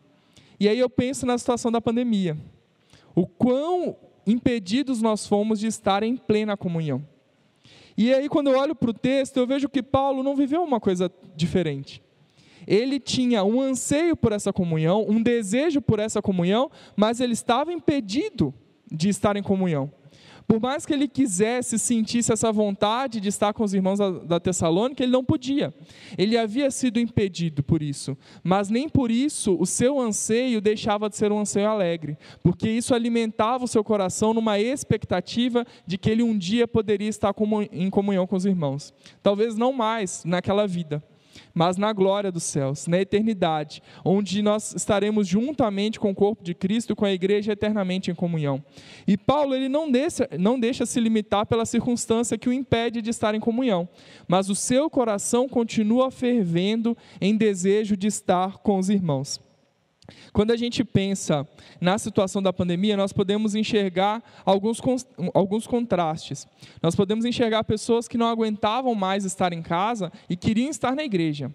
E 0.59 0.69
aí 0.69 0.79
eu 0.79 0.89
penso 0.89 1.25
na 1.25 1.37
situação 1.37 1.71
da 1.71 1.81
pandemia. 1.81 2.37
O 3.13 3.25
quão 3.25 3.95
impedidos 4.25 5.01
nós 5.01 5.27
fomos 5.27 5.59
de 5.59 5.67
estar 5.67 6.03
em 6.03 6.17
plena 6.17 6.57
comunhão. 6.57 7.05
E 7.97 8.13
aí, 8.13 8.27
quando 8.27 8.49
eu 8.49 8.59
olho 8.59 8.75
para 8.75 8.89
o 8.89 8.93
texto, 8.93 9.37
eu 9.37 9.47
vejo 9.47 9.69
que 9.69 9.81
Paulo 9.81 10.21
não 10.21 10.35
viveu 10.35 10.61
uma 10.61 10.81
coisa 10.81 11.09
diferente. 11.35 12.03
Ele 12.67 12.99
tinha 12.99 13.43
um 13.43 13.61
anseio 13.61 14.17
por 14.17 14.31
essa 14.31 14.51
comunhão, 14.51 15.05
um 15.07 15.21
desejo 15.21 15.81
por 15.81 15.99
essa 15.99 16.21
comunhão, 16.21 16.69
mas 16.95 17.21
ele 17.21 17.33
estava 17.33 17.71
impedido 17.71 18.53
de 18.91 19.07
estar 19.07 19.37
em 19.37 19.43
comunhão. 19.43 19.91
Por 20.47 20.59
mais 20.59 20.85
que 20.85 20.93
ele 20.93 21.07
quisesse, 21.07 21.79
sentisse 21.79 22.31
essa 22.31 22.51
vontade 22.51 23.19
de 23.19 23.29
estar 23.29 23.53
com 23.53 23.63
os 23.63 23.73
irmãos 23.73 23.99
da 24.25 24.39
Tessalônica, 24.39 25.03
ele 25.03 25.11
não 25.11 25.23
podia. 25.23 25.73
Ele 26.17 26.37
havia 26.37 26.69
sido 26.69 26.99
impedido 26.99 27.63
por 27.63 27.81
isso. 27.81 28.17
Mas 28.43 28.69
nem 28.69 28.87
por 28.87 29.09
isso 29.09 29.57
o 29.59 29.65
seu 29.65 29.99
anseio 29.99 30.61
deixava 30.61 31.09
de 31.09 31.17
ser 31.17 31.31
um 31.31 31.39
anseio 31.39 31.67
alegre, 31.67 32.17
porque 32.43 32.69
isso 32.69 32.93
alimentava 32.93 33.65
o 33.65 33.67
seu 33.67 33.83
coração 33.83 34.33
numa 34.33 34.59
expectativa 34.59 35.65
de 35.85 35.97
que 35.97 36.09
ele 36.09 36.23
um 36.23 36.37
dia 36.37 36.67
poderia 36.67 37.09
estar 37.09 37.33
em 37.71 37.89
comunhão 37.89 38.27
com 38.27 38.35
os 38.35 38.45
irmãos. 38.45 38.93
Talvez 39.23 39.55
não 39.55 39.73
mais 39.73 40.23
naquela 40.25 40.67
vida 40.67 41.03
mas 41.53 41.77
na 41.77 41.91
glória 41.93 42.31
dos 42.31 42.43
céus, 42.43 42.87
na 42.87 42.99
eternidade, 42.99 43.81
onde 44.03 44.41
nós 44.41 44.73
estaremos 44.73 45.27
juntamente 45.27 45.99
com 45.99 46.11
o 46.11 46.15
corpo 46.15 46.43
de 46.43 46.53
Cristo, 46.53 46.95
com 46.95 47.05
a 47.05 47.11
igreja 47.11 47.53
eternamente 47.53 48.11
em 48.11 48.15
comunhão. 48.15 48.63
E 49.07 49.17
Paulo 49.17 49.55
ele 49.55 49.69
não 49.69 49.91
deixa, 49.91 50.27
não 50.39 50.59
deixa 50.59 50.85
se 50.85 50.99
limitar 50.99 51.45
pela 51.45 51.65
circunstância 51.65 52.37
que 52.37 52.49
o 52.49 52.53
impede 52.53 53.01
de 53.01 53.09
estar 53.09 53.35
em 53.35 53.39
comunhão, 53.39 53.87
mas 54.27 54.49
o 54.49 54.55
seu 54.55 54.89
coração 54.89 55.47
continua 55.47 56.09
fervendo 56.09 56.97
em 57.21 57.35
desejo 57.35 57.95
de 57.95 58.07
estar 58.07 58.57
com 58.57 58.77
os 58.77 58.89
irmãos. 58.89 59.44
Quando 60.31 60.51
a 60.51 60.57
gente 60.57 60.83
pensa 60.83 61.47
na 61.81 61.97
situação 61.97 62.41
da 62.41 62.53
pandemia, 62.53 62.97
nós 62.97 63.11
podemos 63.11 63.55
enxergar 63.55 64.23
alguns, 64.45 64.79
alguns 65.33 65.65
contrastes. 65.67 66.47
Nós 66.81 66.95
podemos 66.95 67.25
enxergar 67.25 67.63
pessoas 67.63 68.07
que 68.07 68.17
não 68.17 68.27
aguentavam 68.27 68.93
mais 68.93 69.25
estar 69.25 69.53
em 69.53 69.61
casa 69.61 70.11
e 70.29 70.35
queriam 70.35 70.69
estar 70.69 70.95
na 70.95 71.03
igreja 71.03 71.51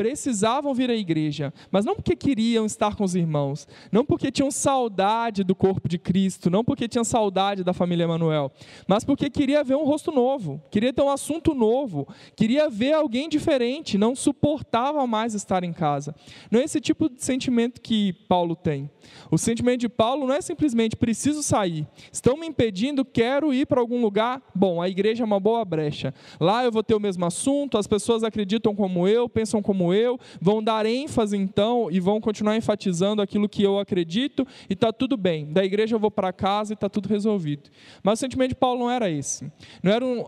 precisavam 0.00 0.72
vir 0.72 0.88
à 0.88 0.94
igreja, 0.94 1.52
mas 1.70 1.84
não 1.84 1.94
porque 1.94 2.16
queriam 2.16 2.64
estar 2.64 2.96
com 2.96 3.04
os 3.04 3.14
irmãos, 3.14 3.68
não 3.92 4.02
porque 4.02 4.32
tinham 4.32 4.50
saudade 4.50 5.44
do 5.44 5.54
corpo 5.54 5.86
de 5.86 5.98
Cristo, 5.98 6.48
não 6.48 6.64
porque 6.64 6.88
tinham 6.88 7.04
saudade 7.04 7.62
da 7.62 7.74
família 7.74 8.04
Emanuel, 8.04 8.50
mas 8.88 9.04
porque 9.04 9.28
queria 9.28 9.62
ver 9.62 9.74
um 9.74 9.84
rosto 9.84 10.10
novo, 10.10 10.58
queria 10.70 10.90
ter 10.90 11.02
um 11.02 11.10
assunto 11.10 11.52
novo, 11.52 12.08
queria 12.34 12.70
ver 12.70 12.94
alguém 12.94 13.28
diferente, 13.28 13.98
não 13.98 14.16
suportava 14.16 15.06
mais 15.06 15.34
estar 15.34 15.64
em 15.64 15.72
casa. 15.72 16.14
Não 16.50 16.60
é 16.60 16.64
esse 16.64 16.80
tipo 16.80 17.10
de 17.10 17.22
sentimento 17.22 17.78
que 17.78 18.14
Paulo 18.26 18.56
tem. 18.56 18.88
O 19.30 19.36
sentimento 19.36 19.80
de 19.80 19.88
Paulo 19.90 20.26
não 20.26 20.34
é 20.34 20.40
simplesmente 20.40 20.96
preciso 20.96 21.42
sair, 21.42 21.86
estão 22.10 22.38
me 22.38 22.46
impedindo, 22.46 23.04
quero 23.04 23.52
ir 23.52 23.66
para 23.66 23.80
algum 23.80 24.00
lugar. 24.00 24.40
Bom, 24.54 24.80
a 24.80 24.88
igreja 24.88 25.22
é 25.22 25.26
uma 25.26 25.38
boa 25.40 25.62
brecha. 25.62 26.14
Lá 26.40 26.64
eu 26.64 26.72
vou 26.72 26.82
ter 26.82 26.94
o 26.94 27.00
mesmo 27.00 27.26
assunto, 27.26 27.76
as 27.76 27.86
pessoas 27.86 28.24
acreditam 28.24 28.74
como 28.74 29.06
eu, 29.06 29.28
pensam 29.28 29.60
como 29.60 29.89
eu, 29.92 30.18
vão 30.40 30.62
dar 30.62 30.86
ênfase 30.86 31.36
então 31.36 31.88
e 31.90 32.00
vão 32.00 32.20
continuar 32.20 32.56
enfatizando 32.56 33.22
aquilo 33.22 33.48
que 33.48 33.62
eu 33.62 33.78
acredito 33.78 34.46
e 34.68 34.74
está 34.74 34.92
tudo 34.92 35.16
bem. 35.16 35.52
Da 35.52 35.64
igreja 35.64 35.96
eu 35.96 36.00
vou 36.00 36.10
para 36.10 36.32
casa 36.32 36.72
e 36.72 36.74
está 36.74 36.88
tudo 36.88 37.08
resolvido. 37.08 37.70
Mas 38.02 38.18
o 38.18 38.20
sentimento 38.20 38.50
de 38.50 38.54
Paulo 38.54 38.80
não 38.80 38.90
era 38.90 39.10
esse. 39.10 39.50
Não 39.82 39.92
era 39.92 40.04
um, 40.04 40.24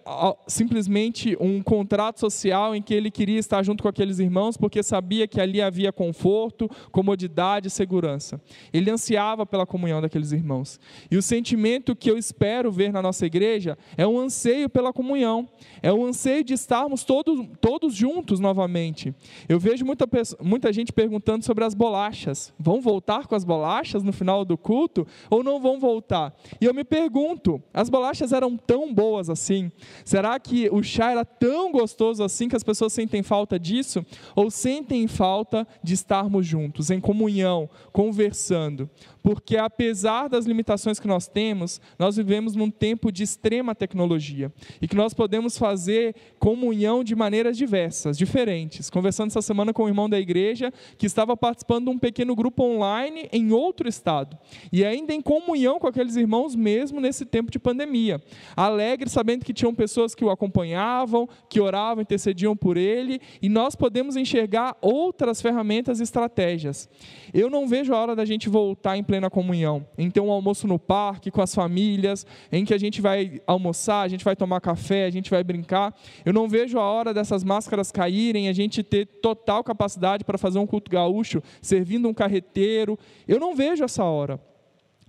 simplesmente 0.47 1.37
um 1.41 1.63
contrato 1.63 2.21
social 2.21 2.75
em 2.75 2.83
que 2.83 2.95
ele 2.95 3.11
queria 3.11 3.39
estar 3.39 3.63
junto 3.63 3.83
com 3.83 3.89
aqueles 3.89 4.19
irmãos 4.19 4.57
porque 4.57 4.83
sabia 4.83 5.27
que 5.27 5.41
ali 5.41 5.61
havia 5.61 5.93
conforto, 5.93 6.69
comodidade 6.91 7.69
e 7.69 7.71
segurança. 7.71 8.41
Ele 8.73 8.91
ansiava 8.91 9.45
pela 9.47 9.67
comunhão 9.67 10.01
daqueles 10.01 10.33
irmãos. 10.33 10.81
E 11.11 11.17
o 11.17 11.23
sentimento 11.23 11.97
que 11.97 12.11
eu 12.11 12.19
espero 12.19 12.71
ver 12.71 12.93
na 12.93 13.03
nossa 13.03 13.27
igreja 13.27 13.77
é 13.97 14.07
um 14.07 14.19
anseio 14.19 14.69
pela 14.69 14.93
comunhão, 14.93 15.49
é 15.83 15.93
um 15.93 16.07
anseio 16.07 16.45
de 16.45 16.55
estarmos 16.55 17.05
todos, 17.05 17.47
todos 17.61 17.95
juntos 17.95 18.41
novamente. 18.41 19.15
Eu 19.53 19.59
vejo 19.59 19.85
muita, 19.85 20.09
muita 20.41 20.73
gente 20.73 20.95
perguntando 20.95 21.45
sobre 21.45 21.63
as 21.63 21.75
bolachas. 21.75 22.55
Vão 22.59 22.81
voltar 22.81 23.27
com 23.27 23.35
as 23.35 23.45
bolachas 23.45 24.03
no 24.03 24.11
final 24.11 24.47
do 24.47 24.57
culto 24.57 25.07
ou 25.29 25.45
não 25.45 25.61
vão 25.61 25.79
voltar? 25.79 26.35
E 26.59 26.65
eu 26.65 26.73
me 26.73 26.83
pergunto: 26.83 27.63
as 27.75 27.91
bolachas 27.91 28.33
eram 28.33 28.57
tão 28.57 28.95
boas 28.95 29.29
assim? 29.29 29.71
Será 30.07 30.41
que 30.41 30.71
o 30.73 30.83
chá 30.83 31.11
era 31.11 31.23
tão 31.23 31.71
gostoso 31.71 32.25
assim 32.25 32.49
que 32.49 32.57
as 32.57 32.63
pessoas 32.63 32.95
sentem 32.95 33.23
falta 33.23 33.59
disso? 33.59 34.03
Ou 34.35 34.51
sentem 34.51 35.07
falta 35.07 35.69
de 35.83 35.93
estarmos 35.93 36.47
juntos, 36.47 36.89
em 36.89 36.99
comunhão, 36.99 37.69
conversando? 37.93 38.89
Porque 39.23 39.57
apesar 39.57 40.29
das 40.29 40.47
limitações 40.47 40.99
que 40.99 41.07
nós 41.07 41.29
temos, 41.29 41.81
nós 41.99 42.17
vivemos 42.17 42.57
num 42.57 42.71
tempo 42.71 43.13
de 43.13 43.23
extrema 43.23 43.75
tecnologia 43.75 44.53
e 44.81 44.89
que 44.89 44.97
nós 44.97 45.15
podemos 45.15 45.57
fazer 45.57 46.15
comunhão 46.39 47.05
de 47.05 47.15
maneiras 47.15 47.57
diversas, 47.57 48.19
diferentes. 48.19 48.91
Conversando 48.91 49.29
essa 49.29 49.43
semana 49.43 49.73
com 49.73 49.85
um 49.85 49.89
irmão 49.89 50.09
da 50.09 50.19
igreja 50.19 50.73
que 50.99 51.07
estava 51.07 51.37
participando 51.37 51.85
de 51.85 51.91
um 51.91 51.99
pequeno 51.99 52.35
grupo 52.35 52.65
online 52.65 53.29
em 53.33 53.53
outro 53.53 53.89
estado 53.89 54.37
e 54.73 54.85
ainda 54.85 55.15
em 55.15 55.21
comunhão 55.21 55.79
com 55.79 55.87
aqueles 55.87 56.17
irmãos 56.17 56.57
mesmo 56.57 57.01
nesse 57.01 57.25
tempo 57.25 57.51
de 57.51 57.59
pandemia. 57.59 58.21
Alegre 58.57 59.09
sabendo 59.09 59.45
que 59.45 59.53
tinham 59.53 59.75
pessoas 59.75 60.15
que 60.15 60.25
o 60.25 60.31
acompanhavam, 60.31 61.29
que 61.49 61.61
oravam, 61.61 62.03
intercediam 62.03 62.57
por 62.57 62.77
ele 62.77 63.21
e 63.41 63.49
nós 63.49 63.77
podemos 63.77 64.17
enxergar 64.17 64.77
outras 64.81 65.41
ferramentas 65.41 66.01
e 66.01 66.03
estratégias. 66.03 66.89
Eu 67.33 67.49
não 67.49 67.67
vejo 67.67 67.95
a 67.95 67.99
hora 67.99 68.17
da 68.17 68.25
gente 68.25 68.49
voltar 68.49 68.97
em 68.97 69.05
plena 69.13 69.29
comunhão, 69.29 69.87
em 69.99 70.11
ter 70.11 70.21
um 70.21 70.31
almoço 70.31 70.67
no 70.67 70.79
parque 70.79 71.31
com 71.31 71.43
as 71.43 71.55
famílias, 71.55 72.27
em 72.51 72.65
que 72.65 72.73
a 72.73 72.79
gente 72.79 73.03
vai 73.03 73.43
almoçar, 73.47 74.01
a 74.01 74.09
gente 74.09 74.25
vai 74.25 74.35
tomar 74.35 74.59
café, 74.59 75.05
a 75.05 75.11
gente 75.11 75.29
vai 75.29 75.45
brincar. 75.45 75.95
Eu 76.25 76.33
não 76.33 76.49
vejo 76.49 76.79
a 76.79 76.83
hora 76.83 77.13
dessas 77.13 77.45
máscaras 77.45 77.93
caírem, 77.93 78.49
a 78.49 78.55
gente 78.55 78.83
ter 78.83 79.05
total 79.05 79.63
capacidade 79.63 80.25
para 80.25 80.39
fazer 80.39 80.59
um 80.59 80.67
culto 80.67 80.91
gaúcho, 80.91 81.43
servindo 81.61 82.09
um 82.09 82.15
carreteiro. 82.15 82.99
Eu 83.29 83.39
não 83.39 83.55
vejo 83.55 83.85
essa 83.85 84.03
hora. 84.03 84.41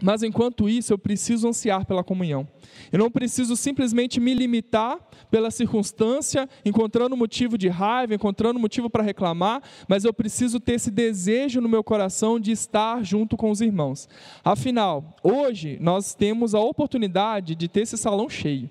Mas 0.01 0.23
enquanto 0.23 0.67
isso, 0.67 0.91
eu 0.91 0.97
preciso 0.97 1.47
ansiar 1.47 1.85
pela 1.85 2.03
comunhão. 2.03 2.47
Eu 2.91 2.99
não 2.99 3.11
preciso 3.11 3.55
simplesmente 3.55 4.19
me 4.19 4.33
limitar 4.33 4.99
pela 5.29 5.51
circunstância, 5.51 6.49
encontrando 6.65 7.15
motivo 7.15 7.57
de 7.57 7.69
raiva, 7.69 8.13
encontrando 8.15 8.59
motivo 8.59 8.89
para 8.89 9.03
reclamar, 9.03 9.61
mas 9.87 10.03
eu 10.03 10.13
preciso 10.13 10.59
ter 10.59 10.73
esse 10.73 10.91
desejo 10.91 11.61
no 11.61 11.69
meu 11.69 11.83
coração 11.83 12.39
de 12.39 12.51
estar 12.51 13.03
junto 13.03 13.37
com 13.37 13.51
os 13.51 13.61
irmãos. 13.61 14.09
Afinal, 14.43 15.15
hoje 15.23 15.77
nós 15.79 16.13
temos 16.13 16.53
a 16.53 16.59
oportunidade 16.59 17.55
de 17.55 17.67
ter 17.67 17.81
esse 17.81 17.97
salão 17.97 18.29
cheio. 18.29 18.69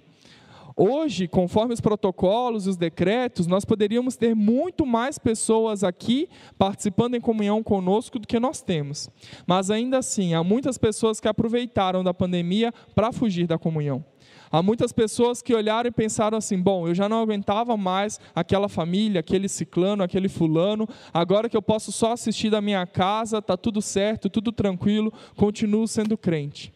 Hoje, 0.76 1.28
conforme 1.28 1.74
os 1.74 1.80
protocolos 1.80 2.66
e 2.66 2.70
os 2.70 2.76
decretos, 2.76 3.46
nós 3.46 3.64
poderíamos 3.64 4.16
ter 4.16 4.34
muito 4.34 4.86
mais 4.86 5.18
pessoas 5.18 5.84
aqui 5.84 6.28
participando 6.58 7.14
em 7.14 7.20
comunhão 7.20 7.62
conosco 7.62 8.18
do 8.18 8.26
que 8.26 8.40
nós 8.40 8.62
temos. 8.62 9.08
Mas 9.46 9.70
ainda 9.70 9.98
assim, 9.98 10.34
há 10.34 10.42
muitas 10.42 10.78
pessoas 10.78 11.20
que 11.20 11.28
aproveitaram 11.28 12.02
da 12.02 12.14
pandemia 12.14 12.72
para 12.94 13.12
fugir 13.12 13.46
da 13.46 13.58
comunhão. 13.58 14.04
Há 14.50 14.62
muitas 14.62 14.92
pessoas 14.92 15.40
que 15.40 15.54
olharam 15.54 15.88
e 15.88 15.90
pensaram 15.90 16.36
assim: 16.36 16.60
bom, 16.60 16.86
eu 16.86 16.94
já 16.94 17.08
não 17.08 17.22
aguentava 17.22 17.74
mais 17.74 18.20
aquela 18.34 18.68
família, 18.68 19.20
aquele 19.20 19.48
ciclano, 19.48 20.02
aquele 20.02 20.28
fulano, 20.28 20.86
agora 21.12 21.48
que 21.48 21.56
eu 21.56 21.62
posso 21.62 21.90
só 21.90 22.12
assistir 22.12 22.50
da 22.50 22.60
minha 22.60 22.86
casa, 22.86 23.38
está 23.38 23.56
tudo 23.56 23.80
certo, 23.80 24.28
tudo 24.28 24.52
tranquilo, 24.52 25.10
continuo 25.36 25.88
sendo 25.88 26.18
crente. 26.18 26.70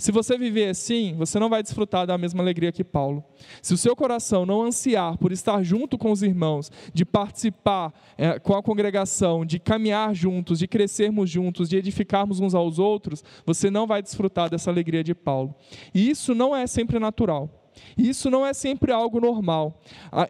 Se 0.00 0.10
você 0.10 0.38
viver 0.38 0.70
assim, 0.70 1.14
você 1.14 1.38
não 1.38 1.50
vai 1.50 1.62
desfrutar 1.62 2.06
da 2.06 2.16
mesma 2.16 2.42
alegria 2.42 2.72
que 2.72 2.82
Paulo. 2.82 3.22
Se 3.60 3.74
o 3.74 3.76
seu 3.76 3.94
coração 3.94 4.46
não 4.46 4.62
ansiar 4.62 5.18
por 5.18 5.30
estar 5.30 5.62
junto 5.62 5.98
com 5.98 6.10
os 6.10 6.22
irmãos, 6.22 6.72
de 6.94 7.04
participar 7.04 7.92
é, 8.16 8.38
com 8.38 8.54
a 8.54 8.62
congregação, 8.62 9.44
de 9.44 9.58
caminhar 9.58 10.14
juntos, 10.14 10.58
de 10.58 10.66
crescermos 10.66 11.28
juntos, 11.28 11.68
de 11.68 11.76
edificarmos 11.76 12.40
uns 12.40 12.54
aos 12.54 12.78
outros, 12.78 13.22
você 13.44 13.70
não 13.70 13.86
vai 13.86 14.02
desfrutar 14.02 14.48
dessa 14.48 14.70
alegria 14.70 15.04
de 15.04 15.14
Paulo. 15.14 15.54
E 15.94 16.08
isso 16.08 16.34
não 16.34 16.56
é 16.56 16.66
sempre 16.66 16.98
natural. 16.98 17.59
Isso 17.96 18.30
não 18.30 18.46
é 18.46 18.52
sempre 18.52 18.92
algo 18.92 19.20
normal, 19.20 19.80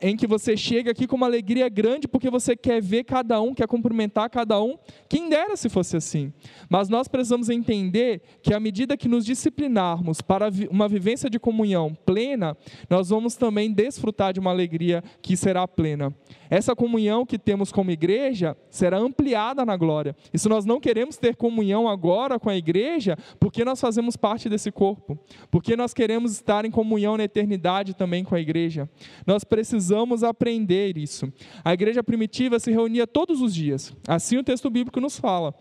em 0.01 0.17
que 0.17 0.27
você 0.27 0.57
chega 0.57 0.91
aqui 0.91 1.07
com 1.07 1.17
uma 1.17 1.27
alegria 1.27 1.69
grande 1.69 2.09
porque 2.09 2.31
você 2.31 2.57
quer 2.57 2.81
ver 2.81 3.05
cada 3.05 3.41
um, 3.41 3.55
quer 3.55 3.67
cumprimentar 3.67 4.29
cada 4.31 4.61
um. 4.63 4.77
Quem 5.09 5.29
dera 5.29 5.57
se 5.57 5.69
fosse 5.69 5.97
assim. 5.97 6.33
Mas 6.69 6.89
nós 6.89 7.09
precisamos 7.09 7.49
entender 7.49 8.23
que 8.43 8.53
à 8.53 8.61
medida 8.61 8.97
que 8.97 9.09
nos 9.09 9.25
disciplinarmos 9.25 10.21
para 10.21 10.51
uma 10.71 10.89
vivência 10.89 11.31
de 11.31 11.39
comunhão 11.39 11.97
plena, 12.05 12.57
nós 12.89 13.09
vamos 13.11 13.37
também 13.37 13.73
desfrutar 13.73 14.33
de 14.33 14.41
uma 14.41 14.51
alegria 14.51 15.03
que 15.23 15.37
será 15.37 15.67
plena. 15.67 16.15
Essa 16.51 16.75
comunhão 16.75 17.25
que 17.25 17.39
temos 17.39 17.71
como 17.71 17.93
igreja 17.93 18.57
será 18.69 18.99
ampliada 18.99 19.65
na 19.65 19.77
glória. 19.77 20.17
E 20.35 20.39
se 20.39 20.49
nós 20.49 20.65
não 20.65 20.81
queremos 20.81 21.17
ter 21.17 21.37
comunhão 21.37 21.89
agora 21.89 22.41
com 22.41 22.51
a 22.51 22.57
igreja, 22.57 23.17
porque 23.39 23.65
nós 23.65 23.81
fazemos 23.81 24.17
parte 24.17 24.49
desse 24.49 24.73
corpo, 24.73 25.17
porque 25.51 25.77
nós 25.77 25.95
queremos 25.95 26.33
estar 26.33 26.65
em 26.65 26.71
comunhão 26.71 27.17
na 27.17 27.25
eternidade 27.25 27.95
também 27.95 28.25
com 28.25 28.35
a 28.35 28.41
igreja. 28.41 28.91
Nós 29.25 29.45
precisamos 29.45 30.25
aprender 30.25 30.99
isso. 30.99 31.33
A 31.65 31.73
igreja 31.73 32.03
primitiva 32.03 32.59
se 32.59 32.73
reunia 32.73 33.07
todos 33.07 33.41
os 33.41 33.55
dias, 33.55 33.95
assim 34.09 34.37
o 34.37 34.45
texto 34.45 34.69
bíblico 34.69 35.01
nos 35.01 35.19
fala. 35.19 35.55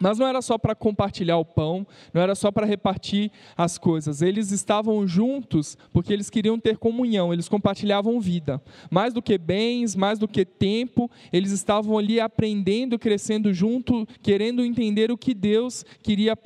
Mas 0.00 0.18
não 0.18 0.26
era 0.26 0.40
só 0.40 0.56
para 0.56 0.74
compartilhar 0.74 1.36
o 1.38 1.44
pão, 1.44 1.86
não 2.12 2.22
era 2.22 2.34
só 2.34 2.50
para 2.50 2.66
repartir 2.66 3.30
as 3.56 3.76
coisas. 3.78 4.22
Eles 4.22 4.52
estavam 4.52 5.06
juntos 5.06 5.76
porque 5.92 6.12
eles 6.12 6.30
queriam 6.30 6.58
ter 6.58 6.78
comunhão, 6.78 7.32
eles 7.32 7.48
compartilhavam 7.48 8.20
vida. 8.20 8.62
Mais 8.90 9.12
do 9.12 9.20
que 9.20 9.36
bens, 9.36 9.96
mais 9.96 10.18
do 10.18 10.28
que 10.28 10.44
tempo, 10.44 11.10
eles 11.32 11.50
estavam 11.50 11.98
ali 11.98 12.20
aprendendo, 12.20 12.98
crescendo 12.98 13.52
junto, 13.52 14.06
querendo 14.22 14.64
entender 14.64 15.10
o 15.10 15.18
que 15.18 15.34
Deus 15.34 15.84
queria 16.02 16.36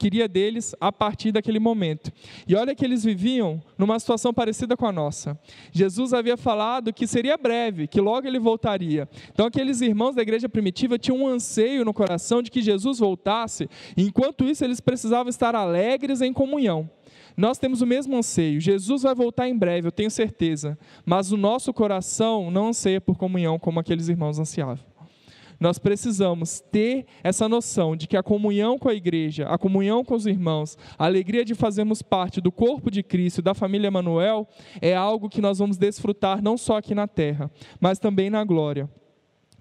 queria 0.00 0.26
deles 0.26 0.74
a 0.80 0.90
partir 0.90 1.30
daquele 1.30 1.60
momento. 1.60 2.10
E 2.48 2.54
olha 2.56 2.74
que 2.74 2.82
eles 2.82 3.04
viviam 3.04 3.62
numa 3.76 4.00
situação 4.00 4.32
parecida 4.32 4.74
com 4.74 4.86
a 4.86 4.92
nossa. 4.92 5.38
Jesus 5.70 6.14
havia 6.14 6.38
falado 6.38 6.90
que 6.90 7.06
seria 7.06 7.36
breve, 7.36 7.86
que 7.86 8.00
logo 8.00 8.26
ele 8.26 8.38
voltaria. 8.38 9.06
Então 9.30 9.44
aqueles 9.44 9.82
irmãos 9.82 10.14
da 10.14 10.22
igreja 10.22 10.48
primitiva 10.48 10.98
tinham 10.98 11.18
um 11.18 11.28
anseio 11.28 11.84
no 11.84 11.92
coração 11.92 12.40
de 12.40 12.50
que 12.50 12.62
Jesus 12.62 12.98
voltasse, 12.98 13.68
e 13.94 14.04
enquanto 14.04 14.44
isso 14.44 14.64
eles 14.64 14.80
precisavam 14.80 15.28
estar 15.28 15.54
alegres 15.54 16.22
em 16.22 16.32
comunhão. 16.32 16.88
Nós 17.36 17.58
temos 17.58 17.82
o 17.82 17.86
mesmo 17.86 18.16
anseio. 18.16 18.60
Jesus 18.60 19.02
vai 19.02 19.14
voltar 19.14 19.48
em 19.48 19.56
breve, 19.56 19.88
eu 19.88 19.92
tenho 19.92 20.10
certeza. 20.10 20.78
Mas 21.04 21.30
o 21.30 21.36
nosso 21.36 21.72
coração 21.72 22.50
não 22.50 22.68
anseia 22.68 23.00
por 23.00 23.16
comunhão 23.16 23.58
como 23.58 23.80
aqueles 23.80 24.08
irmãos 24.08 24.38
ansiavam 24.38 24.89
nós 25.60 25.78
precisamos 25.78 26.60
ter 26.60 27.04
essa 27.22 27.48
noção 27.48 27.94
de 27.94 28.08
que 28.08 28.16
a 28.16 28.22
comunhão 28.22 28.78
com 28.78 28.88
a 28.88 28.94
igreja, 28.94 29.46
a 29.46 29.58
comunhão 29.58 30.02
com 30.02 30.14
os 30.14 30.26
irmãos, 30.26 30.78
a 30.98 31.04
alegria 31.04 31.44
de 31.44 31.54
fazermos 31.54 32.00
parte 32.00 32.40
do 32.40 32.50
corpo 32.50 32.90
de 32.90 33.02
Cristo, 33.02 33.42
da 33.42 33.52
família 33.52 33.88
Emanuel, 33.88 34.48
é 34.80 34.96
algo 34.96 35.28
que 35.28 35.42
nós 35.42 35.58
vamos 35.58 35.76
desfrutar 35.76 36.42
não 36.42 36.56
só 36.56 36.78
aqui 36.78 36.94
na 36.94 37.06
terra, 37.06 37.50
mas 37.78 37.98
também 37.98 38.30
na 38.30 38.42
glória. 38.42 38.88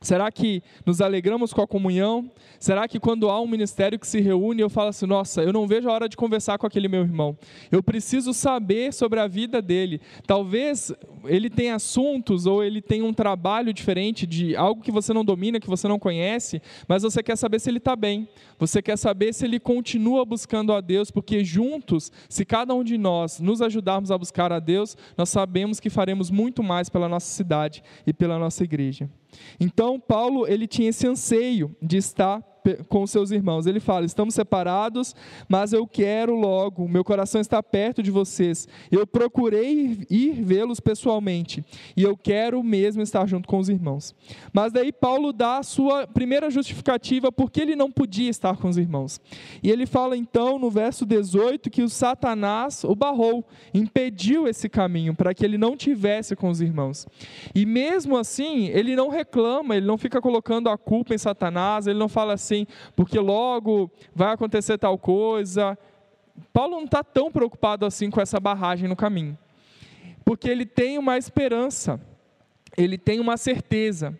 Será 0.01 0.31
que 0.31 0.63
nos 0.85 1.01
alegramos 1.01 1.51
com 1.53 1.61
a 1.61 1.67
comunhão? 1.67 2.31
Será 2.59 2.87
que 2.87 2.99
quando 2.99 3.29
há 3.29 3.39
um 3.41 3.47
ministério 3.47 3.99
que 3.99 4.07
se 4.07 4.21
reúne, 4.21 4.61
eu 4.61 4.69
falo 4.69 4.89
assim: 4.89 5.05
nossa, 5.05 5.41
eu 5.41 5.51
não 5.51 5.67
vejo 5.67 5.89
a 5.89 5.93
hora 5.93 6.09
de 6.09 6.15
conversar 6.15 6.57
com 6.57 6.65
aquele 6.65 6.87
meu 6.87 7.01
irmão. 7.01 7.37
Eu 7.71 7.83
preciso 7.83 8.33
saber 8.33 8.93
sobre 8.93 9.19
a 9.19 9.27
vida 9.27 9.61
dele. 9.61 9.99
Talvez 10.25 10.93
ele 11.25 11.49
tenha 11.49 11.75
assuntos 11.75 12.45
ou 12.45 12.63
ele 12.63 12.81
tenha 12.81 13.03
um 13.03 13.13
trabalho 13.13 13.73
diferente 13.73 14.25
de 14.25 14.55
algo 14.55 14.81
que 14.81 14.91
você 14.91 15.13
não 15.13 15.25
domina, 15.25 15.59
que 15.59 15.67
você 15.67 15.87
não 15.87 15.99
conhece, 15.99 16.61
mas 16.87 17.03
você 17.03 17.21
quer 17.21 17.35
saber 17.35 17.59
se 17.59 17.69
ele 17.69 17.77
está 17.77 17.95
bem. 17.95 18.27
Você 18.57 18.81
quer 18.81 18.97
saber 18.97 19.33
se 19.33 19.45
ele 19.45 19.59
continua 19.59 20.25
buscando 20.25 20.73
a 20.73 20.81
Deus, 20.81 21.11
porque 21.11 21.43
juntos, 21.43 22.11
se 22.27 22.45
cada 22.45 22.73
um 22.73 22.83
de 22.83 22.97
nós 22.97 23.39
nos 23.39 23.61
ajudarmos 23.61 24.11
a 24.11 24.17
buscar 24.17 24.51
a 24.51 24.59
Deus, 24.59 24.97
nós 25.17 25.29
sabemos 25.29 25.79
que 25.79 25.89
faremos 25.89 26.29
muito 26.29 26.63
mais 26.63 26.89
pela 26.89 27.07
nossa 27.09 27.27
cidade 27.27 27.83
e 28.05 28.13
pela 28.13 28.37
nossa 28.37 28.63
igreja. 28.63 29.09
Então, 29.59 29.99
Paulo, 29.99 30.47
ele 30.47 30.67
tinha 30.67 30.89
esse 30.89 31.07
anseio 31.07 31.75
de 31.81 31.97
estar 31.97 32.41
com 32.87 33.05
seus 33.07 33.31
irmãos. 33.31 33.65
Ele 33.65 33.79
fala: 33.79 34.05
Estamos 34.05 34.33
separados, 34.33 35.15
mas 35.47 35.73
eu 35.73 35.85
quero 35.87 36.35
logo, 36.35 36.87
meu 36.87 37.03
coração 37.03 37.39
está 37.39 37.61
perto 37.61 38.01
de 38.03 38.11
vocês. 38.11 38.67
Eu 38.91 39.05
procurei 39.05 40.05
ir 40.09 40.41
vê-los 40.43 40.79
pessoalmente, 40.79 41.63
e 41.95 42.03
eu 42.03 42.17
quero 42.17 42.61
mesmo 42.63 43.01
estar 43.01 43.25
junto 43.25 43.47
com 43.47 43.59
os 43.59 43.69
irmãos. 43.69 44.13
Mas 44.53 44.71
daí 44.71 44.91
Paulo 44.91 45.31
dá 45.31 45.57
a 45.57 45.63
sua 45.63 46.07
primeira 46.07 46.49
justificativa 46.49 47.31
porque 47.31 47.61
ele 47.61 47.75
não 47.75 47.91
podia 47.91 48.29
estar 48.29 48.57
com 48.57 48.67
os 48.67 48.77
irmãos. 48.77 49.19
E 49.63 49.69
ele 49.69 49.85
fala 49.85 50.17
então 50.17 50.59
no 50.59 50.69
verso 50.69 51.05
18 51.05 51.69
que 51.69 51.81
o 51.81 51.89
Satanás 51.89 52.83
o 52.83 52.95
barrou, 52.95 53.45
impediu 53.73 54.47
esse 54.47 54.67
caminho 54.67 55.15
para 55.15 55.33
que 55.33 55.45
ele 55.45 55.57
não 55.57 55.75
tivesse 55.75 56.35
com 56.35 56.49
os 56.49 56.61
irmãos. 56.61 57.07
E 57.53 57.65
mesmo 57.65 58.17
assim, 58.17 58.67
ele 58.67 58.95
não 58.95 59.09
reclama, 59.09 59.75
ele 59.75 59.85
não 59.85 59.97
fica 59.97 60.21
colocando 60.21 60.69
a 60.69 60.77
culpa 60.77 61.13
em 61.13 61.17
Satanás, 61.17 61.87
ele 61.87 61.99
não 61.99 62.09
fala 62.09 62.33
assim, 62.33 62.58
porque 62.95 63.19
logo 63.19 63.91
vai 64.13 64.33
acontecer 64.33 64.77
tal 64.77 64.97
coisa. 64.97 65.77
Paulo 66.53 66.77
não 66.77 66.85
está 66.85 67.03
tão 67.03 67.31
preocupado 67.31 67.85
assim 67.85 68.09
com 68.09 68.21
essa 68.21 68.39
barragem 68.39 68.87
no 68.87 68.95
caminho, 68.95 69.37
porque 70.23 70.49
ele 70.49 70.65
tem 70.65 70.97
uma 70.97 71.17
esperança, 71.17 71.99
ele 72.77 72.97
tem 72.97 73.19
uma 73.19 73.37
certeza, 73.37 74.17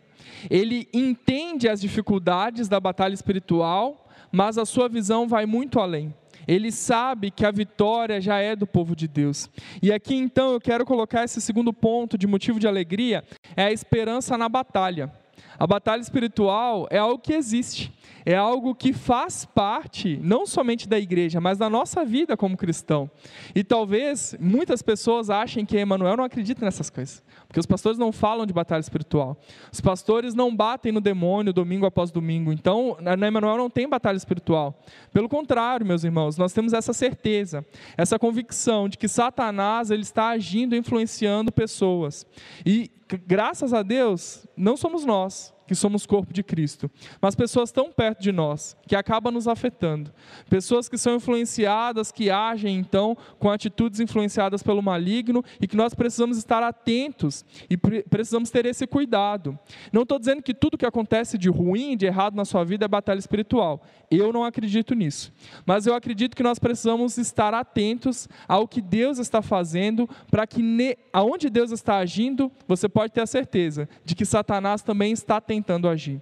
ele 0.49 0.87
entende 0.93 1.67
as 1.67 1.79
dificuldades 1.79 2.67
da 2.67 2.79
batalha 2.79 3.13
espiritual, 3.13 4.07
mas 4.31 4.57
a 4.57 4.65
sua 4.65 4.87
visão 4.89 5.27
vai 5.27 5.45
muito 5.45 5.79
além. 5.79 6.13
Ele 6.47 6.71
sabe 6.71 7.29
que 7.29 7.45
a 7.45 7.51
vitória 7.51 8.19
já 8.19 8.39
é 8.39 8.55
do 8.55 8.65
povo 8.65 8.95
de 8.95 9.07
Deus. 9.07 9.49
E 9.83 9.93
aqui 9.93 10.15
então 10.15 10.53
eu 10.53 10.59
quero 10.59 10.83
colocar 10.83 11.23
esse 11.23 11.39
segundo 11.39 11.71
ponto 11.71 12.17
de 12.17 12.25
motivo 12.25 12.59
de 12.59 12.67
alegria, 12.67 13.23
é 13.55 13.65
a 13.65 13.71
esperança 13.71 14.37
na 14.37 14.49
batalha. 14.49 15.11
A 15.59 15.67
batalha 15.67 16.01
espiritual 16.01 16.87
é 16.89 16.97
algo 16.97 17.19
que 17.19 17.33
existe 17.33 17.93
é 18.29 18.35
algo 18.35 18.75
que 18.75 18.93
faz 18.93 19.43
parte 19.43 20.19
não 20.21 20.45
somente 20.45 20.87
da 20.87 20.99
igreja, 20.99 21.41
mas 21.41 21.57
da 21.57 21.67
nossa 21.67 22.05
vida 22.05 22.37
como 22.37 22.55
cristão. 22.55 23.09
E 23.55 23.63
talvez 23.63 24.35
muitas 24.39 24.83
pessoas 24.83 25.31
achem 25.31 25.65
que 25.65 25.81
Emmanuel 25.81 26.15
não 26.15 26.23
acredita 26.23 26.63
nessas 26.63 26.91
coisas, 26.91 27.23
porque 27.47 27.59
os 27.59 27.65
pastores 27.65 27.97
não 27.97 28.11
falam 28.11 28.45
de 28.45 28.53
batalha 28.53 28.81
espiritual. 28.81 29.35
Os 29.73 29.81
pastores 29.81 30.35
não 30.35 30.55
batem 30.55 30.91
no 30.91 31.01
demônio 31.01 31.51
domingo 31.51 31.87
após 31.87 32.11
domingo. 32.11 32.53
Então, 32.53 32.95
na 33.01 33.27
Emmanuel 33.27 33.57
não 33.57 33.67
tem 33.67 33.89
batalha 33.89 34.17
espiritual. 34.17 34.79
Pelo 35.11 35.27
contrário, 35.27 35.83
meus 35.83 36.03
irmãos, 36.03 36.37
nós 36.37 36.53
temos 36.53 36.71
essa 36.71 36.93
certeza, 36.93 37.65
essa 37.97 38.19
convicção 38.19 38.87
de 38.87 38.95
que 38.95 39.07
Satanás 39.07 39.89
ele 39.89 40.03
está 40.03 40.27
agindo, 40.27 40.75
influenciando 40.75 41.51
pessoas. 41.51 42.27
E 42.63 42.91
graças 43.25 43.73
a 43.73 43.81
Deus, 43.81 44.45
não 44.55 44.77
somos 44.77 45.03
nós, 45.03 45.51
que 45.69 45.75
somos 45.75 46.03
corpo 46.07 46.33
de 46.33 46.41
Cristo, 46.41 46.89
mas 47.21 47.35
pessoas 47.35 47.71
tão 47.71 47.91
perto 47.91 48.23
de 48.23 48.31
nós 48.31 48.75
que 48.87 48.95
acabam 48.95 49.31
nos 49.31 49.47
afetando. 49.47 50.11
Pessoas 50.49 50.89
que 50.89 50.97
são 50.97 51.13
influenciadas, 51.13 52.11
que 52.11 52.31
agem 52.31 52.75
então 52.75 53.15
com 53.37 53.51
atitudes 53.51 53.99
influenciadas 53.99 54.63
pelo 54.63 54.81
maligno 54.81 55.45
e 55.61 55.67
que 55.67 55.77
nós 55.77 55.93
precisamos 55.93 56.39
estar 56.39 56.63
atentos 56.63 57.45
e 57.69 57.77
precisamos 57.77 58.49
ter 58.49 58.65
esse 58.65 58.87
cuidado. 58.87 59.59
Não 59.93 60.01
estou 60.01 60.17
dizendo 60.17 60.41
que 60.41 60.55
tudo 60.55 60.75
que 60.75 60.87
acontece 60.87 61.37
de 61.37 61.51
ruim, 61.51 61.95
de 61.95 62.07
errado 62.07 62.35
na 62.35 62.45
sua 62.45 62.63
vida 62.63 62.85
é 62.85 62.87
batalha 62.87 63.19
espiritual. 63.19 63.83
Eu 64.09 64.33
não 64.33 64.43
acredito 64.43 64.95
nisso. 64.95 65.31
Mas 65.67 65.85
eu 65.85 65.93
acredito 65.93 66.35
que 66.35 66.41
nós 66.41 66.57
precisamos 66.57 67.19
estar 67.19 67.53
atentos 67.53 68.27
ao 68.47 68.67
que 68.67 68.81
Deus 68.81 69.19
está 69.19 69.39
fazendo 69.39 70.09
para 70.31 70.47
que 70.47 70.97
aonde 71.13 71.47
Deus 71.47 71.69
está 71.69 71.97
agindo, 71.97 72.51
você 72.67 72.89
pode 72.89 73.13
ter 73.13 73.21
a 73.21 73.27
certeza 73.27 73.87
de 74.03 74.15
que 74.15 74.25
Satanás 74.25 74.81
também 74.81 75.11
está 75.11 75.39
tentando 75.39 75.58
tentando 75.59 75.87
agir. 75.89 76.21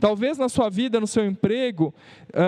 Talvez 0.00 0.38
na 0.38 0.48
sua 0.48 0.70
vida, 0.70 1.00
no 1.00 1.08
seu 1.08 1.26
emprego, 1.26 1.92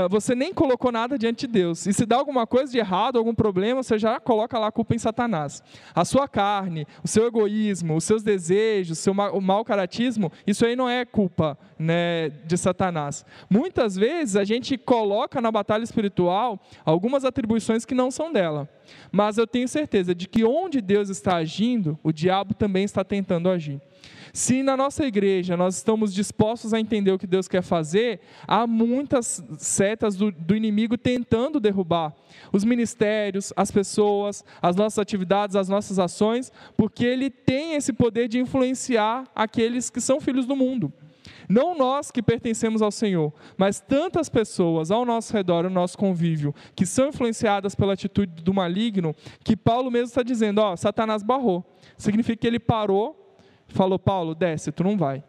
você 0.09 0.37
nem 0.37 0.55
colocou 0.55 0.93
nada 0.93 1.19
diante 1.19 1.49
de 1.49 1.53
Deus. 1.53 1.85
E 1.85 1.93
se 1.93 2.07
dá 2.07 2.15
alguma 2.17 2.47
coisa 2.47 2.71
de 2.71 2.79
errado, 2.79 3.19
algum 3.19 3.35
problema, 3.35 3.83
você 3.83 3.99
já 3.99 4.21
coloca 4.21 4.57
lá 4.57 4.69
a 4.69 4.73
culpa 4.73 4.95
em 4.95 4.99
Satanás. 4.99 5.61
A 5.93 6.05
sua 6.05 6.29
carne, 6.29 6.87
o 7.03 7.09
seu 7.09 7.27
egoísmo, 7.27 7.97
os 7.97 8.05
seus 8.05 8.23
desejos, 8.23 8.99
o 8.99 9.03
seu 9.03 9.13
mau 9.13 9.65
caratismo, 9.65 10.31
isso 10.47 10.65
aí 10.65 10.77
não 10.77 10.89
é 10.89 11.05
culpa 11.05 11.59
né, 11.77 12.29
de 12.47 12.57
Satanás. 12.57 13.27
Muitas 13.49 13.97
vezes 13.97 14.37
a 14.37 14.45
gente 14.45 14.79
coloca 14.79 15.41
na 15.41 15.51
batalha 15.51 15.83
espiritual 15.83 16.61
algumas 16.85 17.25
atribuições 17.25 17.85
que 17.85 17.97
não 17.97 18.13
são 18.13 18.33
dela. 18.33 18.69
Mas 19.11 19.39
eu 19.39 19.47
tenho 19.47 19.67
certeza 19.67 20.15
de 20.15 20.29
que 20.29 20.45
onde 20.45 20.81
Deus 20.81 21.09
está 21.09 21.35
agindo, 21.35 21.99
o 22.01 22.13
diabo 22.13 22.55
também 22.55 22.85
está 22.85 23.03
tentando 23.03 23.51
agir. 23.51 23.81
Se 24.33 24.63
na 24.63 24.77
nossa 24.77 25.05
igreja 25.05 25.57
nós 25.57 25.77
estamos 25.77 26.15
dispostos 26.15 26.73
a 26.73 26.81
entender 26.81 27.13
o 27.13 27.19
que 27.19 27.27
Deus 27.27 27.49
quer 27.49 27.63
fazer, 27.63 28.21
há 28.47 28.67
muitas 28.67 29.43
setas 29.59 30.17
do, 30.17 30.31
do 30.31 30.55
inimigo 30.55 30.97
tentando 30.97 31.59
derrubar 31.59 32.15
os 32.53 32.65
ministérios, 32.65 33.53
as 33.57 33.71
pessoas, 33.71 34.45
as 34.61 34.77
nossas 34.77 34.99
atividades, 34.99 35.57
as 35.57 35.69
nossas 35.69 35.99
ações, 35.99 36.53
porque 36.77 37.05
ele 37.05 37.31
tem 37.31 37.75
esse 37.75 37.93
poder 37.93 38.29
de 38.29 38.39
influenciar 38.39 39.25
aqueles 39.35 39.91
que 39.91 40.01
são 40.01 40.21
filhos 40.21 40.47
do 40.47 40.57
mundo. 40.57 40.93
Não 41.49 41.77
nós 41.77 42.13
que 42.13 42.23
pertencemos 42.23 42.81
ao 42.81 42.93
Senhor, 42.93 43.33
mas 43.59 43.81
tantas 43.81 44.29
pessoas 44.29 44.93
ao 44.93 45.05
nosso 45.05 45.33
redor, 45.33 45.65
ao 45.65 45.71
nosso 45.71 45.99
convívio, 45.99 46.55
que 46.77 46.87
são 46.87 47.09
influenciadas 47.09 47.75
pela 47.75 47.95
atitude 47.95 48.43
do 48.43 48.55
maligno, 48.55 49.15
que 49.43 49.57
Paulo 49.57 49.91
mesmo 49.91 50.07
está 50.07 50.23
dizendo: 50.23 50.61
ó, 50.61 50.77
Satanás 50.77 51.25
barrou. 51.25 51.65
Significa 51.97 52.37
que 52.37 52.47
ele 52.47 52.61
parou, 52.61 53.30
falou: 53.71 53.99
Paulo, 53.99 54.35
desce, 54.35 54.73
tu 54.73 54.85
não 54.85 54.97
vai. 54.97 55.23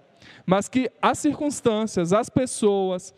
Mas 0.45 0.67
que 0.67 0.89
as 1.01 1.19
circunstâncias, 1.19 2.13
as 2.13 2.30
pessoas, 2.30 3.13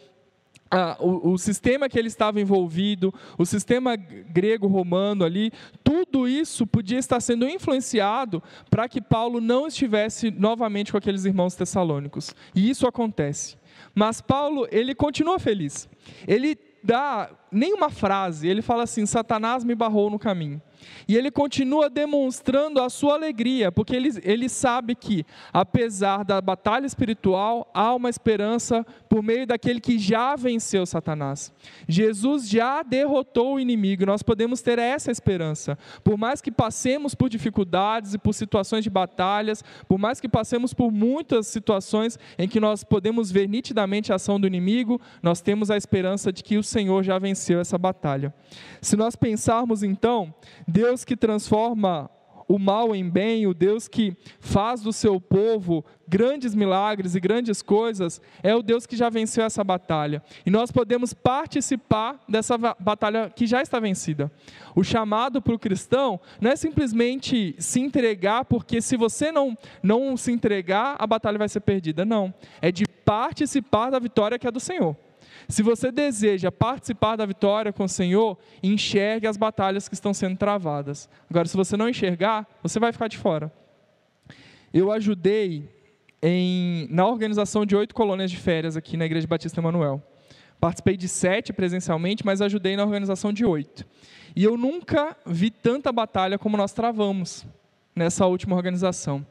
o, 0.99 1.31
o, 1.31 1.37
sistema 1.37 1.87
que 1.87 1.97
ele 1.97 2.07
estava 2.07 2.41
envolvido, 2.41 3.13
o 3.37 3.45
sistema 3.45 3.95
grego-romano 3.95 5.23
ali, 5.23 5.51
tudo 5.83 6.27
isso 6.27 6.65
podia 6.65 6.97
estar 6.97 7.19
sendo 7.19 7.47
influenciado 7.47 8.41
para 8.69 8.87
que 8.87 9.01
Paulo 9.01 9.39
não 9.39 9.67
estivesse 9.67 10.31
novamente 10.31 10.91
com 10.91 10.97
aqueles 10.97 11.25
irmãos 11.25 11.55
tessalônicos. 11.55 12.33
E 12.55 12.69
isso 12.69 12.87
acontece. 12.87 13.57
Mas 13.93 14.21
Paulo, 14.21 14.67
ele 14.71 14.95
continua 14.95 15.37
feliz. 15.39 15.87
Ele 16.27 16.57
dá 16.83 17.29
nenhuma 17.51 17.89
frase, 17.89 18.47
ele 18.47 18.61
fala 18.61 18.83
assim: 18.83 19.05
Satanás 19.05 19.63
me 19.63 19.75
barrou 19.75 20.09
no 20.09 20.19
caminho. 20.19 20.61
E 21.07 21.15
ele 21.15 21.31
continua 21.31 21.89
demonstrando 21.89 22.81
a 22.81 22.89
sua 22.89 23.13
alegria, 23.13 23.71
porque 23.71 23.95
ele, 23.95 24.09
ele 24.23 24.49
sabe 24.49 24.95
que, 24.95 25.25
apesar 25.51 26.23
da 26.23 26.41
batalha 26.41 26.85
espiritual, 26.85 27.69
há 27.73 27.93
uma 27.93 28.09
esperança 28.09 28.85
por 29.09 29.21
meio 29.21 29.45
daquele 29.45 29.79
que 29.79 29.97
já 29.97 30.35
venceu 30.35 30.85
Satanás. 30.85 31.53
Jesus 31.87 32.47
já 32.47 32.83
derrotou 32.83 33.55
o 33.55 33.59
inimigo, 33.59 34.05
nós 34.05 34.23
podemos 34.23 34.61
ter 34.61 34.79
essa 34.79 35.11
esperança. 35.11 35.77
Por 36.03 36.17
mais 36.17 36.41
que 36.41 36.51
passemos 36.51 37.13
por 37.15 37.29
dificuldades 37.29 38.13
e 38.13 38.17
por 38.17 38.33
situações 38.33 38.83
de 38.83 38.89
batalhas, 38.89 39.63
por 39.87 39.97
mais 39.97 40.19
que 40.19 40.29
passemos 40.29 40.73
por 40.73 40.91
muitas 40.91 41.47
situações 41.47 42.17
em 42.37 42.47
que 42.47 42.59
nós 42.59 42.83
podemos 42.83 43.31
ver 43.31 43.47
nitidamente 43.47 44.11
a 44.11 44.15
ação 44.15 44.39
do 44.39 44.47
inimigo, 44.47 44.99
nós 45.21 45.41
temos 45.41 45.69
a 45.69 45.77
esperança 45.77 46.31
de 46.31 46.43
que 46.43 46.57
o 46.57 46.63
Senhor 46.63 47.03
já 47.03 47.19
venceu 47.19 47.59
essa 47.59 47.77
batalha. 47.77 48.33
Se 48.81 48.95
nós 48.95 49.15
pensarmos 49.15 49.83
então, 49.83 50.33
Deus 50.73 51.05
que 51.05 51.15
transforma 51.15 52.09
o 52.47 52.57
mal 52.57 52.95
em 52.95 53.07
bem, 53.07 53.45
o 53.45 53.53
Deus 53.53 53.87
que 53.87 54.17
faz 54.39 54.81
do 54.81 54.91
seu 54.91 55.21
povo 55.21 55.85
grandes 56.07 56.55
milagres 56.55 57.13
e 57.13 57.19
grandes 57.19 57.61
coisas, 57.61 58.19
é 58.41 58.55
o 58.55 58.63
Deus 58.63 58.87
que 58.87 58.95
já 58.95 59.07
venceu 59.07 59.43
essa 59.43 59.63
batalha. 59.63 60.23
E 60.43 60.49
nós 60.49 60.71
podemos 60.71 61.13
participar 61.13 62.19
dessa 62.27 62.57
batalha 62.57 63.29
que 63.29 63.45
já 63.45 63.61
está 63.61 63.79
vencida. 63.79 64.31
O 64.75 64.83
chamado 64.83 65.43
para 65.43 65.53
o 65.53 65.59
cristão 65.59 66.19
não 66.41 66.49
é 66.49 66.55
simplesmente 66.55 67.55
se 67.59 67.79
entregar, 67.79 68.45
porque 68.45 68.81
se 68.81 68.97
você 68.97 69.31
não, 69.31 69.55
não 69.83 70.17
se 70.17 70.31
entregar, 70.31 70.95
a 70.97 71.05
batalha 71.05 71.37
vai 71.37 71.49
ser 71.49 71.59
perdida. 71.59 72.03
Não. 72.03 72.33
É 72.59 72.71
de 72.71 72.85
participar 73.05 73.91
da 73.91 73.99
vitória 73.99 74.39
que 74.39 74.47
é 74.47 74.51
do 74.51 74.59
Senhor. 74.59 74.97
Se 75.47 75.61
você 75.61 75.91
deseja 75.91 76.51
participar 76.51 77.15
da 77.15 77.25
vitória 77.25 77.73
com 77.73 77.83
o 77.83 77.89
Senhor, 77.89 78.37
enxergue 78.61 79.27
as 79.27 79.37
batalhas 79.37 79.87
que 79.87 79.93
estão 79.93 80.13
sendo 80.13 80.37
travadas. 80.37 81.09
Agora, 81.29 81.47
se 81.47 81.57
você 81.57 81.75
não 81.75 81.89
enxergar, 81.89 82.47
você 82.61 82.79
vai 82.79 82.91
ficar 82.91 83.07
de 83.07 83.17
fora. 83.17 83.51
Eu 84.73 84.91
ajudei 84.91 85.69
em, 86.21 86.87
na 86.89 87.05
organização 87.05 87.65
de 87.65 87.75
oito 87.75 87.93
colônias 87.93 88.31
de 88.31 88.37
férias 88.37 88.77
aqui 88.77 88.95
na 88.95 89.05
Igreja 89.05 89.27
Batista 89.27 89.59
Emanuel. 89.59 90.01
Participei 90.59 90.95
de 90.95 91.09
sete 91.09 91.51
presencialmente, 91.51 92.25
mas 92.25 92.41
ajudei 92.41 92.77
na 92.77 92.83
organização 92.83 93.33
de 93.33 93.45
oito. 93.45 93.85
E 94.35 94.43
eu 94.43 94.57
nunca 94.57 95.15
vi 95.25 95.51
tanta 95.51 95.91
batalha 95.91 96.39
como 96.39 96.55
nós 96.55 96.71
travamos 96.71 97.45
nessa 97.93 98.25
última 98.25 98.55
organização. 98.55 99.25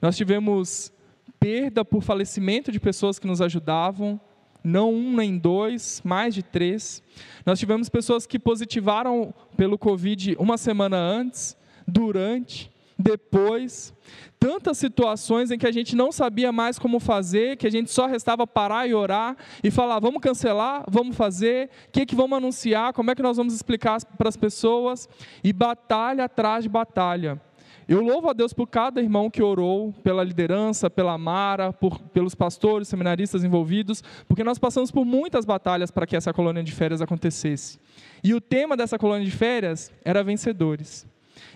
Nós 0.00 0.16
tivemos 0.16 0.92
perda 1.40 1.84
por 1.84 2.02
falecimento 2.02 2.70
de 2.70 2.80
pessoas 2.80 3.18
que 3.18 3.26
nos 3.26 3.42
ajudavam, 3.42 4.20
não 4.66 4.92
um 4.92 5.14
nem 5.14 5.38
dois, 5.38 6.02
mais 6.04 6.34
de 6.34 6.42
três. 6.42 7.00
Nós 7.44 7.56
tivemos 7.56 7.88
pessoas 7.88 8.26
que 8.26 8.36
positivaram 8.36 9.32
pelo 9.56 9.78
Covid 9.78 10.34
uma 10.40 10.58
semana 10.58 10.96
antes, 10.96 11.56
durante, 11.86 12.68
depois. 12.98 13.94
Tantas 14.40 14.76
situações 14.78 15.52
em 15.52 15.58
que 15.58 15.68
a 15.68 15.72
gente 15.72 15.94
não 15.94 16.10
sabia 16.10 16.50
mais 16.50 16.80
como 16.80 16.98
fazer, 16.98 17.56
que 17.56 17.66
a 17.66 17.70
gente 17.70 17.92
só 17.92 18.06
restava 18.06 18.44
parar 18.44 18.88
e 18.88 18.94
orar 18.94 19.36
e 19.62 19.70
falar: 19.70 20.00
vamos 20.00 20.20
cancelar, 20.20 20.84
vamos 20.88 21.16
fazer, 21.16 21.70
o 21.86 21.92
que, 21.92 22.04
que 22.04 22.16
vamos 22.16 22.36
anunciar, 22.36 22.92
como 22.92 23.10
é 23.10 23.14
que 23.14 23.22
nós 23.22 23.36
vamos 23.36 23.54
explicar 23.54 24.04
para 24.18 24.28
as 24.28 24.36
pessoas, 24.36 25.08
e 25.44 25.52
batalha 25.52 26.24
atrás 26.24 26.64
de 26.64 26.68
batalha. 26.68 27.40
Eu 27.88 28.02
louvo 28.02 28.28
a 28.28 28.32
Deus 28.32 28.52
por 28.52 28.66
cada 28.66 29.00
irmão 29.00 29.30
que 29.30 29.40
orou, 29.40 29.92
pela 30.02 30.24
liderança, 30.24 30.90
pela 30.90 31.16
Mara, 31.16 31.72
por, 31.72 32.00
pelos 32.00 32.34
pastores, 32.34 32.88
seminaristas 32.88 33.44
envolvidos, 33.44 34.02
porque 34.26 34.42
nós 34.42 34.58
passamos 34.58 34.90
por 34.90 35.04
muitas 35.04 35.44
batalhas 35.44 35.90
para 35.90 36.04
que 36.04 36.16
essa 36.16 36.32
colônia 36.32 36.64
de 36.64 36.72
férias 36.72 37.00
acontecesse. 37.00 37.78
E 38.24 38.34
o 38.34 38.40
tema 38.40 38.76
dessa 38.76 38.98
colônia 38.98 39.24
de 39.24 39.30
férias 39.30 39.92
era 40.04 40.24
vencedores. 40.24 41.06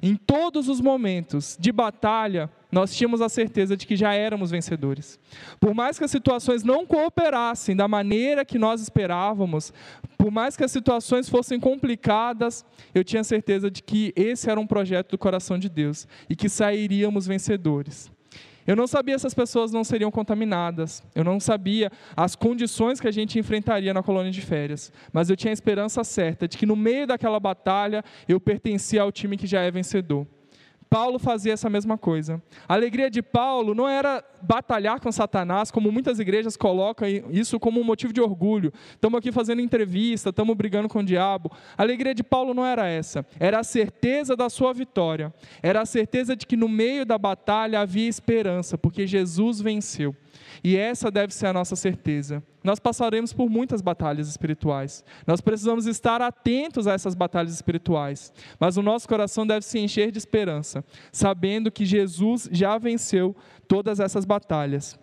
Em 0.00 0.14
todos 0.14 0.68
os 0.68 0.80
momentos 0.80 1.56
de 1.58 1.72
batalha, 1.72 2.48
nós 2.70 2.94
tínhamos 2.94 3.20
a 3.20 3.28
certeza 3.28 3.76
de 3.76 3.86
que 3.86 3.96
já 3.96 4.14
éramos 4.14 4.50
vencedores. 4.50 5.18
Por 5.58 5.74
mais 5.74 5.98
que 5.98 6.04
as 6.04 6.10
situações 6.10 6.62
não 6.62 6.86
cooperassem 6.86 7.74
da 7.74 7.88
maneira 7.88 8.44
que 8.44 8.58
nós 8.58 8.80
esperávamos, 8.80 9.72
por 10.16 10.30
mais 10.30 10.56
que 10.56 10.64
as 10.64 10.70
situações 10.70 11.28
fossem 11.28 11.58
complicadas, 11.58 12.64
eu 12.94 13.02
tinha 13.02 13.24
certeza 13.24 13.70
de 13.70 13.82
que 13.82 14.12
esse 14.14 14.50
era 14.50 14.60
um 14.60 14.66
projeto 14.66 15.10
do 15.10 15.18
coração 15.18 15.58
de 15.58 15.68
Deus 15.68 16.06
e 16.28 16.36
que 16.36 16.48
sairíamos 16.48 17.26
vencedores. 17.26 18.10
Eu 18.66 18.76
não 18.76 18.86
sabia 18.86 19.18
se 19.18 19.26
as 19.26 19.34
pessoas 19.34 19.72
não 19.72 19.82
seriam 19.82 20.10
contaminadas. 20.10 21.02
Eu 21.14 21.24
não 21.24 21.40
sabia 21.40 21.90
as 22.16 22.36
condições 22.36 23.00
que 23.00 23.08
a 23.08 23.10
gente 23.10 23.38
enfrentaria 23.38 23.92
na 23.92 24.02
colônia 24.02 24.30
de 24.30 24.40
férias. 24.40 24.92
Mas 25.12 25.28
eu 25.28 25.36
tinha 25.36 25.50
a 25.50 25.52
esperança 25.52 26.04
certa 26.04 26.46
de 26.46 26.56
que 26.56 26.66
no 26.66 26.76
meio 26.76 27.06
daquela 27.06 27.40
batalha 27.40 28.04
eu 28.28 28.38
pertencia 28.38 29.02
ao 29.02 29.10
time 29.10 29.36
que 29.36 29.46
já 29.46 29.62
é 29.62 29.70
vencedor. 29.70 30.26
Paulo 30.90 31.20
fazia 31.20 31.52
essa 31.52 31.70
mesma 31.70 31.96
coisa. 31.96 32.42
A 32.68 32.74
alegria 32.74 33.08
de 33.08 33.22
Paulo 33.22 33.76
não 33.76 33.88
era 33.88 34.24
batalhar 34.42 34.98
com 34.98 35.12
Satanás, 35.12 35.70
como 35.70 35.92
muitas 35.92 36.18
igrejas 36.18 36.56
colocam 36.56 37.08
isso 37.30 37.60
como 37.60 37.80
um 37.80 37.84
motivo 37.84 38.12
de 38.12 38.20
orgulho. 38.20 38.72
Estamos 38.90 39.16
aqui 39.16 39.30
fazendo 39.30 39.60
entrevista, 39.60 40.30
estamos 40.30 40.56
brigando 40.56 40.88
com 40.88 40.98
o 40.98 41.04
diabo. 41.04 41.52
A 41.78 41.82
alegria 41.82 42.12
de 42.12 42.24
Paulo 42.24 42.52
não 42.52 42.66
era 42.66 42.88
essa. 42.88 43.24
Era 43.38 43.60
a 43.60 43.64
certeza 43.64 44.34
da 44.34 44.50
sua 44.50 44.74
vitória. 44.74 45.32
Era 45.62 45.80
a 45.80 45.86
certeza 45.86 46.34
de 46.34 46.44
que 46.44 46.56
no 46.56 46.68
meio 46.68 47.06
da 47.06 47.16
batalha 47.16 47.78
havia 47.78 48.08
esperança, 48.08 48.76
porque 48.76 49.06
Jesus 49.06 49.60
venceu. 49.60 50.12
E 50.62 50.76
essa 50.76 51.10
deve 51.10 51.32
ser 51.32 51.46
a 51.46 51.52
nossa 51.52 51.76
certeza. 51.76 52.42
Nós 52.62 52.78
passaremos 52.78 53.32
por 53.32 53.48
muitas 53.48 53.80
batalhas 53.80 54.28
espirituais. 54.28 55.04
Nós 55.26 55.40
precisamos 55.40 55.86
estar 55.86 56.20
atentos 56.20 56.86
a 56.86 56.92
essas 56.92 57.14
batalhas 57.14 57.54
espirituais. 57.54 58.32
Mas 58.58 58.76
o 58.76 58.82
nosso 58.82 59.08
coração 59.08 59.46
deve 59.46 59.64
se 59.64 59.78
encher 59.78 60.10
de 60.10 60.18
esperança, 60.18 60.84
sabendo 61.10 61.70
que 61.70 61.86
Jesus 61.86 62.48
já 62.52 62.76
venceu 62.78 63.34
todas 63.66 64.00
essas 64.00 64.24
batalhas. 64.24 64.98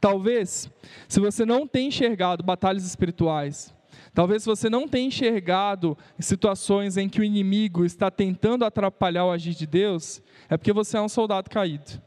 Talvez, 0.00 0.70
se 1.08 1.20
você 1.20 1.44
não 1.44 1.66
tem 1.66 1.88
enxergado 1.88 2.42
batalhas 2.42 2.84
espirituais, 2.84 3.74
Talvez 4.14 4.44
você 4.44 4.68
não 4.68 4.88
tenha 4.88 5.06
enxergado 5.06 5.96
situações 6.18 6.96
em 6.96 7.08
que 7.08 7.20
o 7.20 7.24
inimigo 7.24 7.84
está 7.84 8.10
tentando 8.10 8.64
atrapalhar 8.64 9.26
o 9.26 9.30
agir 9.30 9.54
de 9.54 9.66
Deus, 9.66 10.20
é 10.48 10.56
porque 10.56 10.72
você 10.72 10.96
é 10.96 11.00
um 11.00 11.08
soldado 11.08 11.48
caído. 11.48 12.02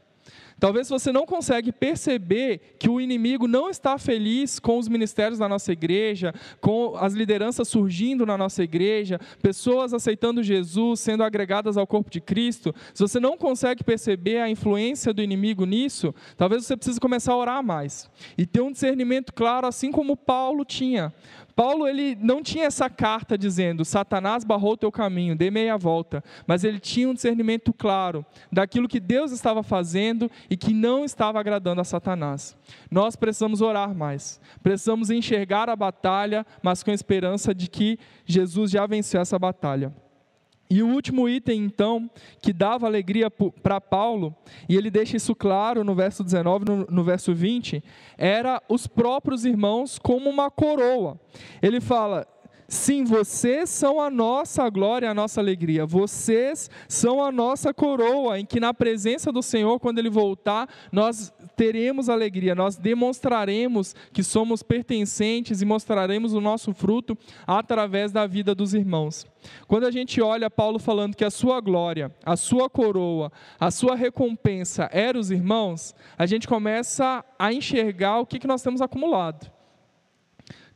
Talvez 0.62 0.88
você 0.88 1.10
não 1.10 1.26
consegue 1.26 1.72
perceber 1.72 2.76
que 2.78 2.88
o 2.88 3.00
inimigo 3.00 3.48
não 3.48 3.68
está 3.68 3.98
feliz 3.98 4.60
com 4.60 4.78
os 4.78 4.86
ministérios 4.86 5.40
da 5.40 5.48
nossa 5.48 5.72
igreja, 5.72 6.32
com 6.60 6.94
as 6.98 7.14
lideranças 7.14 7.66
surgindo 7.66 8.24
na 8.24 8.38
nossa 8.38 8.62
igreja, 8.62 9.18
pessoas 9.42 9.92
aceitando 9.92 10.40
Jesus, 10.40 11.00
sendo 11.00 11.24
agregadas 11.24 11.76
ao 11.76 11.84
corpo 11.84 12.08
de 12.08 12.20
Cristo. 12.20 12.72
Se 12.94 13.02
você 13.02 13.18
não 13.18 13.36
consegue 13.36 13.82
perceber 13.82 14.38
a 14.38 14.48
influência 14.48 15.12
do 15.12 15.20
inimigo 15.20 15.66
nisso, 15.66 16.14
talvez 16.36 16.64
você 16.64 16.76
precise 16.76 17.00
começar 17.00 17.32
a 17.32 17.38
orar 17.38 17.60
mais 17.60 18.08
e 18.38 18.46
ter 18.46 18.60
um 18.60 18.70
discernimento 18.70 19.32
claro, 19.32 19.66
assim 19.66 19.90
como 19.90 20.16
Paulo 20.16 20.64
tinha. 20.64 21.12
Paulo 21.54 21.86
ele 21.86 22.16
não 22.20 22.42
tinha 22.42 22.66
essa 22.66 22.88
carta 22.88 23.36
dizendo 23.36 23.84
Satanás 23.84 24.44
barrou 24.44 24.76
teu 24.76 24.90
caminho, 24.90 25.36
dê 25.36 25.50
meia 25.50 25.76
volta, 25.76 26.22
mas 26.46 26.64
ele 26.64 26.80
tinha 26.80 27.08
um 27.08 27.14
discernimento 27.14 27.72
claro 27.72 28.24
daquilo 28.50 28.88
que 28.88 29.00
Deus 29.00 29.32
estava 29.32 29.62
fazendo 29.62 30.30
e 30.48 30.56
que 30.56 30.72
não 30.72 31.04
estava 31.04 31.38
agradando 31.38 31.80
a 31.80 31.84
Satanás. 31.84 32.56
Nós 32.90 33.16
precisamos 33.16 33.60
orar 33.60 33.94
mais, 33.94 34.40
precisamos 34.62 35.10
enxergar 35.10 35.68
a 35.68 35.76
batalha, 35.76 36.46
mas 36.62 36.82
com 36.82 36.90
a 36.90 36.94
esperança 36.94 37.54
de 37.54 37.68
que 37.68 37.98
Jesus 38.24 38.70
já 38.70 38.86
venceu 38.86 39.20
essa 39.20 39.38
batalha. 39.38 39.92
E 40.72 40.82
o 40.82 40.88
último 40.88 41.28
item, 41.28 41.64
então, 41.64 42.10
que 42.40 42.50
dava 42.50 42.86
alegria 42.86 43.30
para 43.30 43.78
Paulo, 43.78 44.34
e 44.66 44.74
ele 44.74 44.90
deixa 44.90 45.18
isso 45.18 45.34
claro 45.34 45.84
no 45.84 45.94
verso 45.94 46.24
19, 46.24 46.64
no, 46.64 46.86
no, 46.86 47.04
verso 47.04 47.34
20, 47.34 47.84
era 48.16 48.58
os 48.70 48.86
próprios 48.86 49.44
irmãos 49.44 49.98
como 49.98 50.30
uma 50.30 50.50
coroa. 50.50 51.20
Ele 51.60 51.78
fala: 51.78 52.26
Sim, 52.66 53.04
vocês 53.04 53.68
são 53.68 54.00
a 54.00 54.08
nossa 54.08 54.66
glória, 54.70 55.10
a 55.10 55.14
nossa 55.14 55.42
alegria. 55.42 55.84
Vocês 55.84 56.70
são 56.88 57.22
a 57.22 57.30
nossa 57.30 57.74
coroa, 57.74 58.40
em 58.40 58.46
que 58.46 58.58
na 58.58 58.72
presença 58.72 59.30
do 59.30 59.42
Senhor, 59.42 59.78
quando 59.78 59.98
Ele 59.98 60.08
voltar, 60.08 60.66
nós 60.90 61.30
teremos 61.62 62.08
alegria, 62.08 62.56
nós 62.56 62.76
demonstraremos 62.76 63.94
que 64.12 64.24
somos 64.24 64.64
pertencentes 64.64 65.62
e 65.62 65.64
mostraremos 65.64 66.32
o 66.32 66.40
nosso 66.40 66.74
fruto 66.74 67.16
através 67.46 68.10
da 68.10 68.26
vida 68.26 68.52
dos 68.52 68.74
irmãos. 68.74 69.24
Quando 69.68 69.86
a 69.86 69.90
gente 69.92 70.20
olha 70.20 70.50
Paulo 70.50 70.80
falando 70.80 71.14
que 71.14 71.24
a 71.24 71.30
sua 71.30 71.60
glória, 71.60 72.12
a 72.26 72.34
sua 72.34 72.68
coroa, 72.68 73.30
a 73.60 73.70
sua 73.70 73.94
recompensa 73.94 74.90
eram 74.92 75.20
os 75.20 75.30
irmãos, 75.30 75.94
a 76.18 76.26
gente 76.26 76.48
começa 76.48 77.24
a 77.38 77.52
enxergar 77.52 78.18
o 78.18 78.26
que, 78.26 78.44
nós 78.44 78.60
temos 78.60 78.82
acumulado. 78.82 79.48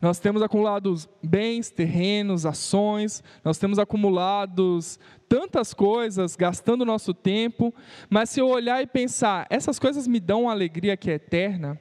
Nós 0.01 0.19
temos 0.19 0.43
acumulados 0.43 1.09
bens, 1.23 1.71
terrenos, 1.71 2.45
ações, 2.45 3.25
nós 3.43 3.59
temos 3.59 3.79
acumulados 3.79 4.99
tantas 5.29 5.73
coisas, 5.73 6.37
gastando 6.37 6.85
nosso 6.85 7.15
tempo, 7.15 7.75
mas 8.09 8.31
se 8.31 8.41
eu 8.41 8.49
olhar 8.49 8.83
e 8.83 8.87
pensar, 8.87 9.47
essas 9.49 9.79
coisas 9.79 10.07
me 10.07 10.21
dão 10.21 10.43
uma 10.43 10.53
alegria 10.53 10.97
que 10.97 11.11
é 11.11 11.15
eterna, 11.15 11.81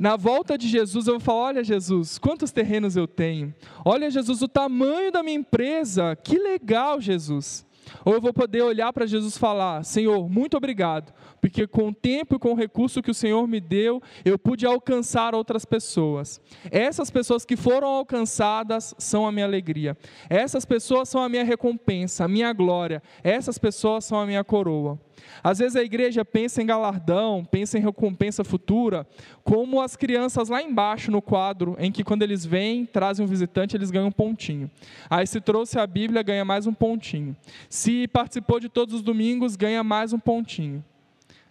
na 0.00 0.16
volta 0.16 0.56
de 0.56 0.66
Jesus, 0.66 1.06
eu 1.06 1.14
vou 1.14 1.20
falar: 1.20 1.40
olha, 1.40 1.62
Jesus, 1.62 2.16
quantos 2.16 2.50
terrenos 2.50 2.96
eu 2.96 3.06
tenho. 3.06 3.54
Olha, 3.84 4.10
Jesus, 4.10 4.40
o 4.40 4.48
tamanho 4.48 5.12
da 5.12 5.22
minha 5.22 5.36
empresa. 5.36 6.16
Que 6.16 6.38
legal, 6.38 7.02
Jesus. 7.02 7.66
Ou 8.04 8.14
eu 8.14 8.20
vou 8.20 8.32
poder 8.32 8.62
olhar 8.62 8.92
para 8.92 9.06
Jesus 9.06 9.36
e 9.36 9.38
falar: 9.38 9.84
Senhor, 9.84 10.28
muito 10.28 10.56
obrigado, 10.56 11.12
porque 11.40 11.66
com 11.66 11.88
o 11.88 11.94
tempo 11.94 12.36
e 12.36 12.38
com 12.38 12.52
o 12.52 12.56
recurso 12.56 13.02
que 13.02 13.10
o 13.10 13.14
Senhor 13.14 13.46
me 13.46 13.60
deu, 13.60 14.02
eu 14.24 14.38
pude 14.38 14.66
alcançar 14.66 15.34
outras 15.34 15.64
pessoas. 15.64 16.40
Essas 16.70 17.10
pessoas 17.10 17.44
que 17.44 17.56
foram 17.56 17.88
alcançadas 17.88 18.94
são 18.98 19.26
a 19.26 19.32
minha 19.32 19.46
alegria. 19.46 19.96
Essas 20.28 20.64
pessoas 20.64 21.08
são 21.08 21.22
a 21.22 21.28
minha 21.28 21.44
recompensa, 21.44 22.24
a 22.24 22.28
minha 22.28 22.52
glória. 22.52 23.02
Essas 23.22 23.58
pessoas 23.58 24.04
são 24.04 24.18
a 24.18 24.26
minha 24.26 24.44
coroa. 24.44 24.98
Às 25.42 25.58
vezes 25.58 25.76
a 25.76 25.82
igreja 25.82 26.24
pensa 26.24 26.62
em 26.62 26.66
galardão, 26.66 27.44
pensa 27.44 27.78
em 27.78 27.80
recompensa 27.80 28.44
futura, 28.44 29.06
como 29.44 29.80
as 29.80 29.96
crianças 29.96 30.48
lá 30.48 30.62
embaixo 30.62 31.10
no 31.10 31.22
quadro, 31.22 31.76
em 31.78 31.90
que 31.90 32.04
quando 32.04 32.22
eles 32.22 32.44
vêm, 32.44 32.84
trazem 32.84 33.24
um 33.24 33.28
visitante, 33.28 33.76
eles 33.76 33.90
ganham 33.90 34.08
um 34.08 34.12
pontinho. 34.12 34.70
Aí 35.08 35.26
se 35.26 35.40
trouxe 35.40 35.78
a 35.78 35.86
Bíblia, 35.86 36.22
ganha 36.22 36.44
mais 36.44 36.66
um 36.66 36.74
pontinho. 36.74 37.36
Se 37.68 38.06
participou 38.08 38.60
de 38.60 38.68
todos 38.68 38.94
os 38.94 39.02
domingos, 39.02 39.56
ganha 39.56 39.82
mais 39.82 40.12
um 40.12 40.18
pontinho. 40.18 40.84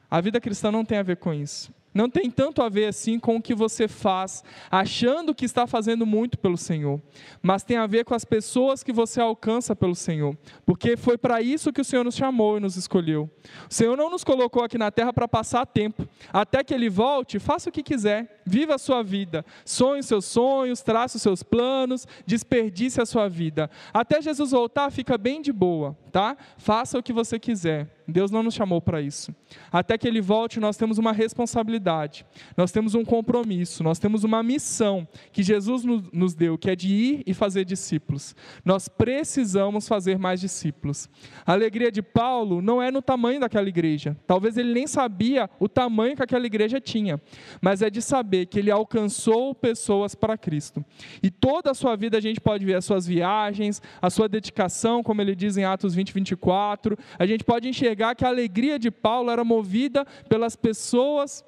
A 0.10 0.21
vida 0.21 0.41
cristã 0.41 0.71
não 0.71 0.84
tem 0.84 0.97
a 0.97 1.03
ver 1.03 1.17
com 1.17 1.34
isso. 1.34 1.71
Não 1.93 2.08
tem 2.08 2.30
tanto 2.30 2.62
a 2.62 2.69
ver 2.69 2.86
assim 2.86 3.19
com 3.19 3.36
o 3.36 3.41
que 3.41 3.56
você 3.56 3.88
faz, 3.88 4.43
achando 4.69 5.34
que 5.34 5.43
está 5.43 5.65
fazendo 5.65 6.06
muito 6.06 6.38
pelo 6.38 6.58
Senhor, 6.58 7.02
mas 7.41 7.63
tem 7.63 7.78
a 7.78 7.88
ver 7.88 8.06
com 8.06 8.13
as 8.13 8.23
pessoas 8.23 8.84
que 8.84 8.93
você 8.93 9.19
alcança 9.19 9.75
pelo 9.75 9.95
Senhor, 9.95 10.38
porque 10.65 10.95
foi 10.95 11.17
para 11.17 11.41
isso 11.41 11.73
que 11.73 11.82
o 11.82 11.86
Senhor 11.86 12.04
nos 12.04 12.15
chamou 12.15 12.58
e 12.58 12.60
nos 12.60 12.78
escolheu. 12.78 13.30
O 13.69 13.73
Senhor 13.73 13.97
não 13.97 14.10
nos 14.10 14.23
colocou 14.23 14.63
aqui 14.63 14.78
na 14.78 14.91
terra 14.91 15.12
para 15.12 15.28
passar 15.28 15.65
tempo, 15.65 16.08
até 16.32 16.63
que 16.63 16.75
Ele 16.75 16.89
volte, 16.89 17.39
faça 17.39 17.69
o 17.69 17.71
que 17.71 17.82
quiser, 17.82 18.41
viva 18.45 18.75
a 18.75 18.80
sua 18.80 19.02
vida, 19.02 19.43
sonhe 19.65 20.04
seus 20.04 20.25
sonhos, 20.25 20.82
trace 20.84 21.15
os 21.15 21.21
seus 21.23 21.41
planos, 21.41 22.08
desperdice 22.25 23.02
a 23.02 23.06
sua 23.06 23.28
vida. 23.28 23.69
Até 23.91 24.21
Jesus 24.21 24.52
voltar, 24.52 24.91
fica 24.91 25.17
bem 25.17 25.41
de 25.41 25.52
boa, 25.52 25.97
tá? 26.12 26.38
Faça 26.58 26.99
o 26.99 27.04
que 27.04 27.12
você 27.12 27.39
quiser. 27.39 27.98
Deus 28.12 28.32
não 28.32 28.43
nos 28.43 28.54
chamou 28.54 28.82
para 28.82 29.02
isso. 29.02 29.34
Até 29.72 29.98
que 29.98 30.08
Ele 30.08 30.22
volte, 30.22 30.60
nós 30.60 30.78
temos 30.78 30.98
uma 30.98 31.12
responsabilidade, 31.12 32.26
nós 32.56 32.72
temos 32.72 32.95
um 32.95 33.06
compromisso, 33.06 33.84
nós 33.84 34.00
temos 34.00 34.24
uma 34.24 34.41
missão 34.41 35.08
que 35.32 35.43
Jesus 35.43 35.84
nos 36.12 36.34
deu, 36.34 36.58
que 36.58 36.69
é 36.69 36.76
de 36.76 36.88
ir 36.88 37.24
e 37.26 37.34
fazer 37.34 37.65
discípulos. 37.65 38.36
Nós 38.63 38.88
precisamos 38.88 39.88
fazer 39.88 40.17
mais 40.17 40.41
discípulos. 40.41 41.10
A 41.45 41.54
alegria 41.54 41.91
de 41.91 42.02
Paulo 42.02 42.62
não 42.62 42.82
é 42.82 42.91
no 42.91 43.02
tamanho 43.02 43.39
daquela 43.39 43.67
igreja. 43.67 44.17
Talvez 44.26 44.58
ele 44.58 44.74
nem 44.74 44.88
sabia 44.88 45.50
o 45.60 45.69
tamanho 45.69 46.15
que 46.15 46.24
aquela 46.24 46.45
igreja 46.45 46.80
tinha, 46.82 47.22
mas 47.62 47.82
é 47.82 47.89
de 47.89 48.02
saber 48.02 48.45
que 48.48 48.60
ele 48.60 48.72
alcançou 48.72 49.54
pessoas 49.54 50.15
para 50.15 50.38
Cristo. 50.38 50.84
E 51.22 51.30
toda 51.30 51.72
a 51.72 51.74
sua 51.74 51.95
vida 51.95 52.17
a 52.17 52.22
gente 52.22 52.41
pode 52.41 52.65
ver 52.65 52.76
as 52.76 52.86
suas 52.86 53.06
viagens, 53.06 53.82
a 54.02 54.10
sua 54.10 54.28
dedicação, 54.28 55.04
como 55.04 55.22
ele 55.22 55.36
diz 55.36 55.58
em 55.58 55.63
Atos 55.63 55.93
20, 55.93 56.13
24. 56.13 56.98
A 57.17 57.26
gente 57.26 57.43
pode 57.43 57.67
enxergar 57.67 57.98
enxergar 57.99 58.15
que 58.15 58.23
a 58.23 58.29
alegria 58.29 58.79
de 58.79 58.89
Paulo 58.89 59.29
era 59.29 59.43
movida 59.43 60.05
pelas 60.29 60.55
pessoas 60.55 61.43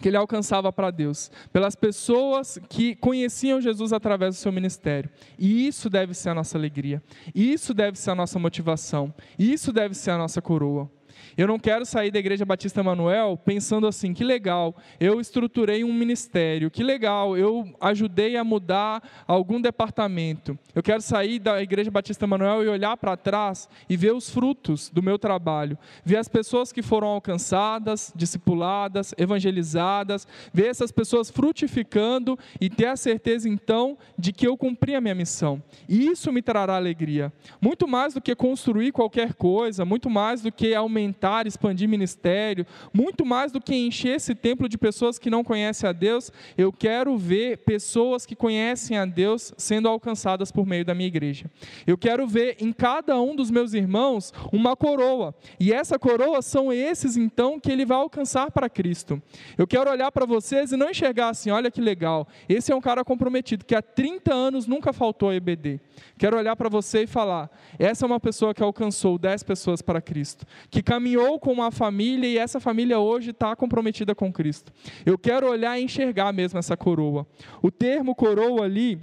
que 0.00 0.08
ele 0.08 0.16
alcançava 0.16 0.72
para 0.72 0.90
Deus, 0.90 1.30
pelas 1.52 1.76
pessoas 1.76 2.58
que 2.68 2.96
conheciam 2.96 3.60
Jesus 3.60 3.92
através 3.92 4.34
do 4.34 4.38
seu 4.38 4.50
ministério. 4.50 5.08
E 5.38 5.68
isso 5.68 5.88
deve 5.88 6.14
ser 6.14 6.30
a 6.30 6.34
nossa 6.34 6.58
alegria, 6.58 7.02
isso 7.32 7.72
deve 7.72 7.96
ser 7.98 8.10
a 8.10 8.14
nossa 8.14 8.38
motivação, 8.38 9.14
isso 9.38 9.72
deve 9.72 9.94
ser 9.94 10.10
a 10.12 10.18
nossa 10.18 10.42
coroa. 10.42 10.90
Eu 11.36 11.46
não 11.46 11.58
quero 11.58 11.84
sair 11.84 12.10
da 12.10 12.18
Igreja 12.18 12.44
Batista 12.44 12.82
Manuel 12.82 13.38
pensando 13.44 13.86
assim, 13.86 14.12
que 14.12 14.24
legal, 14.24 14.76
eu 15.00 15.20
estruturei 15.20 15.82
um 15.84 15.92
ministério, 15.92 16.70
que 16.70 16.82
legal, 16.82 17.36
eu 17.36 17.68
ajudei 17.80 18.36
a 18.36 18.44
mudar 18.44 19.02
algum 19.26 19.60
departamento. 19.60 20.58
Eu 20.74 20.82
quero 20.82 21.00
sair 21.02 21.38
da 21.38 21.62
Igreja 21.62 21.90
Batista 21.90 22.26
Manuel 22.26 22.62
e 22.62 22.68
olhar 22.68 22.96
para 22.96 23.16
trás 23.16 23.68
e 23.88 23.96
ver 23.96 24.12
os 24.12 24.30
frutos 24.30 24.90
do 24.90 25.02
meu 25.02 25.18
trabalho, 25.18 25.78
ver 26.04 26.16
as 26.16 26.28
pessoas 26.28 26.72
que 26.72 26.82
foram 26.82 27.08
alcançadas, 27.08 28.12
discipuladas, 28.14 29.14
evangelizadas, 29.16 30.26
ver 30.52 30.66
essas 30.66 30.92
pessoas 30.92 31.30
frutificando 31.30 32.38
e 32.60 32.68
ter 32.68 32.86
a 32.86 32.96
certeza 32.96 33.48
então 33.48 33.96
de 34.18 34.32
que 34.32 34.46
eu 34.46 34.56
cumpri 34.56 34.94
a 34.94 35.00
minha 35.00 35.14
missão. 35.14 35.62
E 35.88 36.06
isso 36.06 36.32
me 36.32 36.42
trará 36.42 36.76
alegria. 36.76 37.32
Muito 37.60 37.86
mais 37.88 38.14
do 38.14 38.20
que 38.20 38.34
construir 38.34 38.92
qualquer 38.92 39.34
coisa, 39.34 39.84
muito 39.84 40.10
mais 40.10 40.42
do 40.42 40.52
que 40.52 40.74
aumentar 40.74 41.13
expandir 41.46 41.88
ministério, 41.88 42.66
muito 42.92 43.24
mais 43.24 43.50
do 43.50 43.60
que 43.60 43.74
encher 43.74 44.16
esse 44.16 44.34
templo 44.34 44.68
de 44.68 44.78
pessoas 44.78 45.18
que 45.18 45.30
não 45.30 45.44
conhecem 45.44 45.88
a 45.88 45.92
Deus, 45.92 46.30
eu 46.56 46.72
quero 46.72 47.16
ver 47.16 47.58
pessoas 47.58 48.26
que 48.26 48.36
conhecem 48.36 48.96
a 48.98 49.04
Deus 49.04 49.52
sendo 49.56 49.88
alcançadas 49.88 50.50
por 50.50 50.66
meio 50.66 50.84
da 50.84 50.94
minha 50.94 51.08
igreja. 51.08 51.50
Eu 51.86 51.96
quero 51.96 52.26
ver 52.26 52.56
em 52.60 52.72
cada 52.72 53.20
um 53.20 53.34
dos 53.34 53.50
meus 53.50 53.74
irmãos 53.74 54.32
uma 54.52 54.76
coroa, 54.76 55.34
e 55.58 55.72
essa 55.72 55.98
coroa 55.98 56.42
são 56.42 56.72
esses 56.72 57.16
então 57.16 57.58
que 57.58 57.70
ele 57.70 57.84
vai 57.84 57.98
alcançar 57.98 58.50
para 58.50 58.68
Cristo. 58.68 59.22
Eu 59.56 59.66
quero 59.66 59.90
olhar 59.90 60.10
para 60.12 60.26
vocês 60.26 60.72
e 60.72 60.76
não 60.76 60.90
enxergar 60.90 61.30
assim, 61.30 61.50
olha 61.50 61.70
que 61.70 61.80
legal, 61.80 62.26
esse 62.48 62.72
é 62.72 62.76
um 62.76 62.80
cara 62.80 63.04
comprometido 63.04 63.64
que 63.64 63.74
há 63.74 63.82
30 63.82 64.32
anos 64.32 64.66
nunca 64.66 64.92
faltou 64.92 65.30
a 65.30 65.34
EBD. 65.34 65.80
Quero 66.18 66.36
olhar 66.36 66.56
para 66.56 66.68
você 66.68 67.02
e 67.02 67.06
falar, 67.06 67.50
essa 67.78 68.04
é 68.04 68.06
uma 68.06 68.20
pessoa 68.20 68.54
que 68.54 68.62
alcançou 68.62 69.18
10 69.18 69.42
pessoas 69.42 69.82
para 69.82 70.00
Cristo, 70.00 70.44
que 70.70 70.82
caminhou 70.82 71.03
caminhou 71.04 71.38
com 71.38 71.52
uma 71.52 71.70
família 71.70 72.26
e 72.26 72.38
essa 72.38 72.58
família 72.58 72.98
hoje 72.98 73.30
está 73.30 73.54
comprometida 73.54 74.14
com 74.14 74.32
Cristo. 74.32 74.72
Eu 75.04 75.18
quero 75.18 75.46
olhar 75.46 75.78
e 75.78 75.84
enxergar 75.84 76.32
mesmo 76.32 76.58
essa 76.58 76.78
coroa. 76.78 77.26
O 77.62 77.70
termo 77.70 78.14
coroa 78.14 78.64
ali 78.64 78.98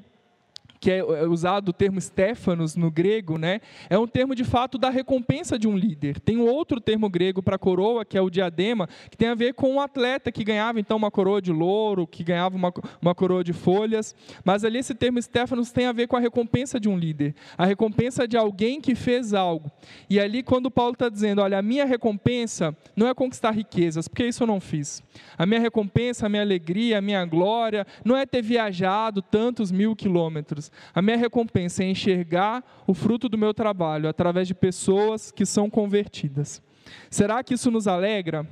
que 0.82 0.90
é, 0.90 0.98
é 0.98 1.28
usado 1.28 1.70
o 1.70 1.74
termo 1.74 2.02
Stefanos 2.02 2.76
no 2.76 2.90
grego, 2.90 3.38
né, 3.38 3.62
é 3.88 3.98
um 3.98 4.08
termo 4.08 4.34
de 4.34 4.44
fato 4.44 4.80
da 4.80 4.90
recompensa 4.90 5.58
de 5.58 5.68
um 5.68 5.78
líder. 5.78 6.20
Tem 6.20 6.38
um 6.38 6.48
outro 6.48 6.82
termo 6.82 7.08
grego 7.08 7.42
para 7.44 7.58
coroa, 7.58 8.04
que 8.04 8.18
é 8.18 8.22
o 8.22 8.30
diadema, 8.30 8.90
que 9.10 9.16
tem 9.16 9.28
a 9.28 9.36
ver 9.36 9.54
com 9.54 9.76
um 9.76 9.80
atleta 9.80 10.32
que 10.32 10.44
ganhava 10.44 10.80
então 10.80 10.98
uma 10.98 11.12
coroa 11.12 11.40
de 11.40 11.52
louro, 11.52 12.08
que 12.08 12.24
ganhava 12.24 12.56
uma, 12.56 12.74
uma 13.00 13.14
coroa 13.14 13.44
de 13.44 13.54
folhas. 13.54 14.16
Mas 14.44 14.66
ali 14.66 14.80
esse 14.80 14.96
termo 14.96 15.22
Stefanos 15.22 15.72
tem 15.72 15.86
a 15.86 15.92
ver 15.92 16.08
com 16.08 16.16
a 16.16 16.20
recompensa 16.20 16.80
de 16.80 16.90
um 16.90 16.98
líder, 16.98 17.36
a 17.56 17.66
recompensa 17.66 18.28
de 18.28 18.36
alguém 18.36 18.82
que 18.82 18.96
fez 18.96 19.36
algo. 19.36 19.72
E 20.10 20.20
ali, 20.20 20.42
quando 20.42 20.72
Paulo 20.72 20.94
está 20.94 21.10
dizendo, 21.10 21.42
olha, 21.42 21.60
a 21.60 21.62
minha 21.62 21.86
recompensa 21.86 22.76
não 22.96 23.08
é 23.08 23.14
conquistar 23.14 23.52
riquezas, 23.52 24.08
porque 24.08 24.26
isso 24.26 24.42
eu 24.42 24.48
não 24.48 24.60
fiz. 24.60 25.04
A 25.38 25.46
minha 25.46 25.60
recompensa, 25.60 26.26
a 26.26 26.30
minha 26.30 26.42
alegria, 26.42 26.98
a 26.98 27.02
minha 27.02 27.24
glória, 27.26 27.86
não 28.04 28.18
é 28.18 28.26
ter 28.26 28.42
viajado 28.42 29.22
tantos 29.22 29.72
mil 29.72 29.96
quilômetros. 29.96 30.71
A 30.94 31.02
minha 31.02 31.18
recompensa 31.18 31.84
é 31.84 31.90
enxergar 31.90 32.64
o 32.88 32.94
fruto 32.94 33.28
do 33.30 33.38
meu 33.38 33.54
trabalho 33.54 34.10
através 34.10 34.48
de 34.48 34.54
pessoas 34.54 35.32
que 35.32 35.46
são 35.46 35.70
convertidas. 35.70 36.62
Será 37.10 37.44
que 37.44 37.54
isso 37.54 37.72
nos 37.72 37.88
alegra? 37.88 38.48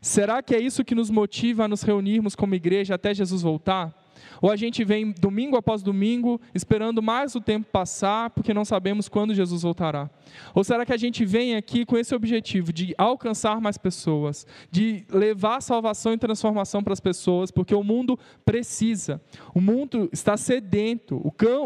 Será 0.00 0.42
que 0.42 0.54
é 0.54 0.60
isso 0.60 0.84
que 0.84 0.94
nos 0.94 1.10
motiva 1.10 1.64
a 1.64 1.68
nos 1.68 1.82
reunirmos 1.82 2.34
como 2.34 2.54
igreja 2.54 2.94
até 2.94 3.12
Jesus 3.12 3.42
voltar? 3.42 3.94
Ou 4.40 4.50
a 4.50 4.56
gente 4.56 4.84
vem 4.84 5.12
domingo 5.12 5.56
após 5.56 5.82
domingo 5.82 6.40
esperando 6.54 7.02
mais 7.02 7.34
o 7.34 7.40
tempo 7.40 7.68
passar 7.70 8.30
porque 8.30 8.54
não 8.54 8.64
sabemos 8.64 9.08
quando 9.08 9.34
Jesus 9.34 9.62
voltará? 9.62 10.10
Ou 10.54 10.62
será 10.62 10.84
que 10.84 10.92
a 10.92 10.96
gente 10.96 11.24
vem 11.24 11.56
aqui 11.56 11.84
com 11.84 11.96
esse 11.96 12.14
objetivo 12.14 12.72
de 12.72 12.94
alcançar 12.96 13.60
mais 13.60 13.78
pessoas, 13.78 14.46
de 14.70 15.04
levar 15.10 15.60
salvação 15.60 16.12
e 16.12 16.18
transformação 16.18 16.82
para 16.82 16.92
as 16.92 17.00
pessoas, 17.00 17.50
porque 17.50 17.74
o 17.74 17.82
mundo 17.82 18.18
precisa, 18.44 19.20
o 19.54 19.60
mundo 19.60 20.08
está 20.12 20.36
sedento, 20.36 21.20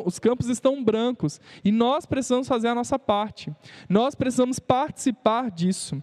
os 0.04 0.18
campos 0.18 0.48
estão 0.48 0.82
brancos 0.82 1.40
e 1.64 1.72
nós 1.72 2.06
precisamos 2.06 2.48
fazer 2.48 2.68
a 2.68 2.74
nossa 2.74 2.98
parte, 2.98 3.52
nós 3.88 4.14
precisamos 4.14 4.58
participar 4.58 5.50
disso. 5.50 6.02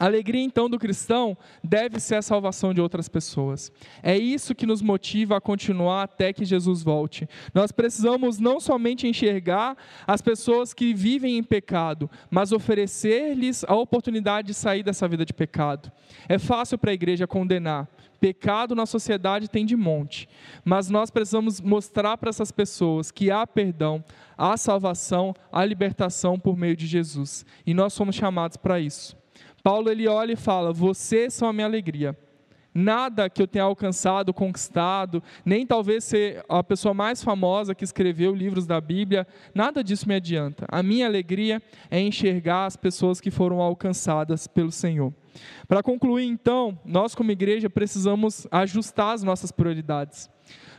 A 0.00 0.06
alegria 0.06 0.42
então 0.42 0.66
do 0.66 0.78
cristão 0.78 1.36
deve 1.62 2.00
ser 2.00 2.14
a 2.14 2.22
salvação 2.22 2.72
de 2.72 2.80
outras 2.80 3.06
pessoas. 3.06 3.70
É 4.02 4.16
isso 4.16 4.54
que 4.54 4.64
nos 4.64 4.80
motiva 4.80 5.36
a 5.36 5.40
continuar 5.42 6.04
até 6.04 6.32
que 6.32 6.42
Jesus 6.42 6.82
volte. 6.82 7.28
Nós 7.52 7.70
precisamos 7.70 8.38
não 8.38 8.58
somente 8.58 9.06
enxergar 9.06 9.76
as 10.06 10.22
pessoas 10.22 10.72
que 10.72 10.94
vivem 10.94 11.36
em 11.36 11.42
pecado, 11.42 12.10
mas 12.30 12.50
oferecer-lhes 12.50 13.62
a 13.64 13.74
oportunidade 13.74 14.48
de 14.48 14.54
sair 14.54 14.82
dessa 14.82 15.06
vida 15.06 15.22
de 15.22 15.34
pecado. 15.34 15.92
É 16.26 16.38
fácil 16.38 16.78
para 16.78 16.92
a 16.92 16.94
igreja 16.94 17.26
condenar. 17.26 17.86
Pecado 18.18 18.74
na 18.74 18.86
sociedade 18.86 19.50
tem 19.50 19.66
de 19.66 19.76
monte, 19.76 20.26
mas 20.64 20.88
nós 20.88 21.10
precisamos 21.10 21.60
mostrar 21.60 22.16
para 22.16 22.30
essas 22.30 22.50
pessoas 22.50 23.10
que 23.10 23.30
há 23.30 23.46
perdão, 23.46 24.02
há 24.36 24.56
salvação, 24.56 25.34
há 25.52 25.62
libertação 25.62 26.38
por 26.38 26.56
meio 26.56 26.76
de 26.76 26.86
Jesus. 26.86 27.44
E 27.66 27.74
nós 27.74 27.92
somos 27.92 28.16
chamados 28.16 28.56
para 28.56 28.80
isso. 28.80 29.19
Paulo 29.62 29.90
ele 29.90 30.08
olha 30.08 30.32
e 30.32 30.36
fala: 30.36 30.72
Vocês 30.72 31.34
são 31.34 31.48
a 31.48 31.52
minha 31.52 31.66
alegria. 31.66 32.16
Nada 32.72 33.28
que 33.28 33.42
eu 33.42 33.48
tenha 33.48 33.64
alcançado, 33.64 34.32
conquistado, 34.32 35.20
nem 35.44 35.66
talvez 35.66 36.04
ser 36.04 36.44
a 36.48 36.62
pessoa 36.62 36.94
mais 36.94 37.22
famosa 37.22 37.74
que 37.74 37.82
escreveu 37.82 38.32
livros 38.32 38.64
da 38.64 38.80
Bíblia, 38.80 39.26
nada 39.52 39.82
disso 39.82 40.06
me 40.06 40.14
adianta. 40.14 40.66
A 40.68 40.80
minha 40.80 41.06
alegria 41.06 41.60
é 41.90 42.00
enxergar 42.00 42.66
as 42.66 42.76
pessoas 42.76 43.20
que 43.20 43.28
foram 43.28 43.60
alcançadas 43.60 44.46
pelo 44.46 44.70
Senhor. 44.70 45.12
Para 45.66 45.82
concluir, 45.82 46.26
então, 46.26 46.78
nós 46.84 47.12
como 47.12 47.32
igreja 47.32 47.68
precisamos 47.68 48.46
ajustar 48.52 49.14
as 49.14 49.24
nossas 49.24 49.50
prioridades. 49.50 50.30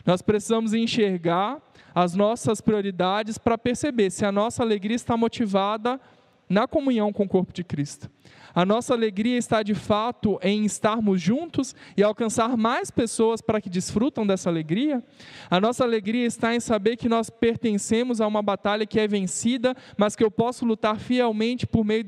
Nós 0.05 0.21
precisamos 0.21 0.73
enxergar 0.73 1.61
as 1.93 2.15
nossas 2.15 2.61
prioridades 2.61 3.37
para 3.37 3.57
perceber 3.57 4.11
se 4.11 4.25
a 4.25 4.31
nossa 4.31 4.63
alegria 4.63 4.95
está 4.95 5.17
motivada 5.17 5.99
na 6.47 6.67
comunhão 6.67 7.11
com 7.11 7.23
o 7.23 7.29
corpo 7.29 7.51
de 7.51 7.65
Cristo. 7.65 8.09
A 8.53 8.65
nossa 8.65 8.93
alegria 8.93 9.37
está 9.37 9.63
de 9.63 9.73
fato 9.73 10.39
em 10.41 10.65
estarmos 10.65 11.21
juntos 11.21 11.75
e 11.95 12.03
alcançar 12.03 12.57
mais 12.57 12.91
pessoas 12.91 13.41
para 13.41 13.61
que 13.61 13.69
desfrutam 13.69 14.25
dessa 14.27 14.49
alegria. 14.49 15.03
A 15.49 15.59
nossa 15.59 15.83
alegria 15.83 16.25
está 16.25 16.53
em 16.53 16.59
saber 16.59 16.97
que 16.97 17.07
nós 17.07 17.29
pertencemos 17.29 18.19
a 18.19 18.27
uma 18.27 18.41
batalha 18.41 18.85
que 18.85 18.99
é 18.99 19.07
vencida, 19.07 19.75
mas 19.97 20.15
que 20.15 20.23
eu 20.23 20.31
posso 20.31 20.65
lutar 20.65 20.99
fielmente 20.99 21.65
por 21.65 21.85
meio 21.85 22.05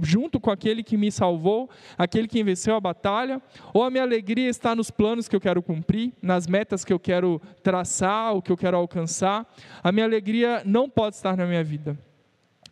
junto 0.00 0.38
com 0.38 0.50
aquele 0.50 0.82
que 0.82 0.96
me 0.96 1.10
salvou, 1.10 1.68
aquele 1.98 2.28
que 2.28 2.42
venceu 2.42 2.74
a 2.76 2.80
batalha. 2.80 3.42
Ou 3.74 3.82
a 3.82 3.90
minha 3.90 4.02
alegria 4.02 4.48
está 4.48 4.74
nos 4.74 4.90
planos 4.90 5.28
que 5.28 5.36
eu 5.36 5.40
quero 5.40 5.62
cumprir, 5.62 6.12
nas 6.22 6.46
metas 6.46 6.84
que 6.84 6.92
eu 6.92 6.98
quero 6.98 7.40
traçar, 7.62 8.34
o 8.34 8.42
que 8.42 8.52
eu 8.52 8.56
quero 8.56 8.76
alcançar. 8.76 9.46
A 9.82 9.90
minha 9.90 10.06
alegria 10.06 10.62
não 10.64 10.88
pode 10.88 11.16
estar 11.16 11.36
na 11.36 11.46
minha 11.46 11.64
vida. 11.64 11.98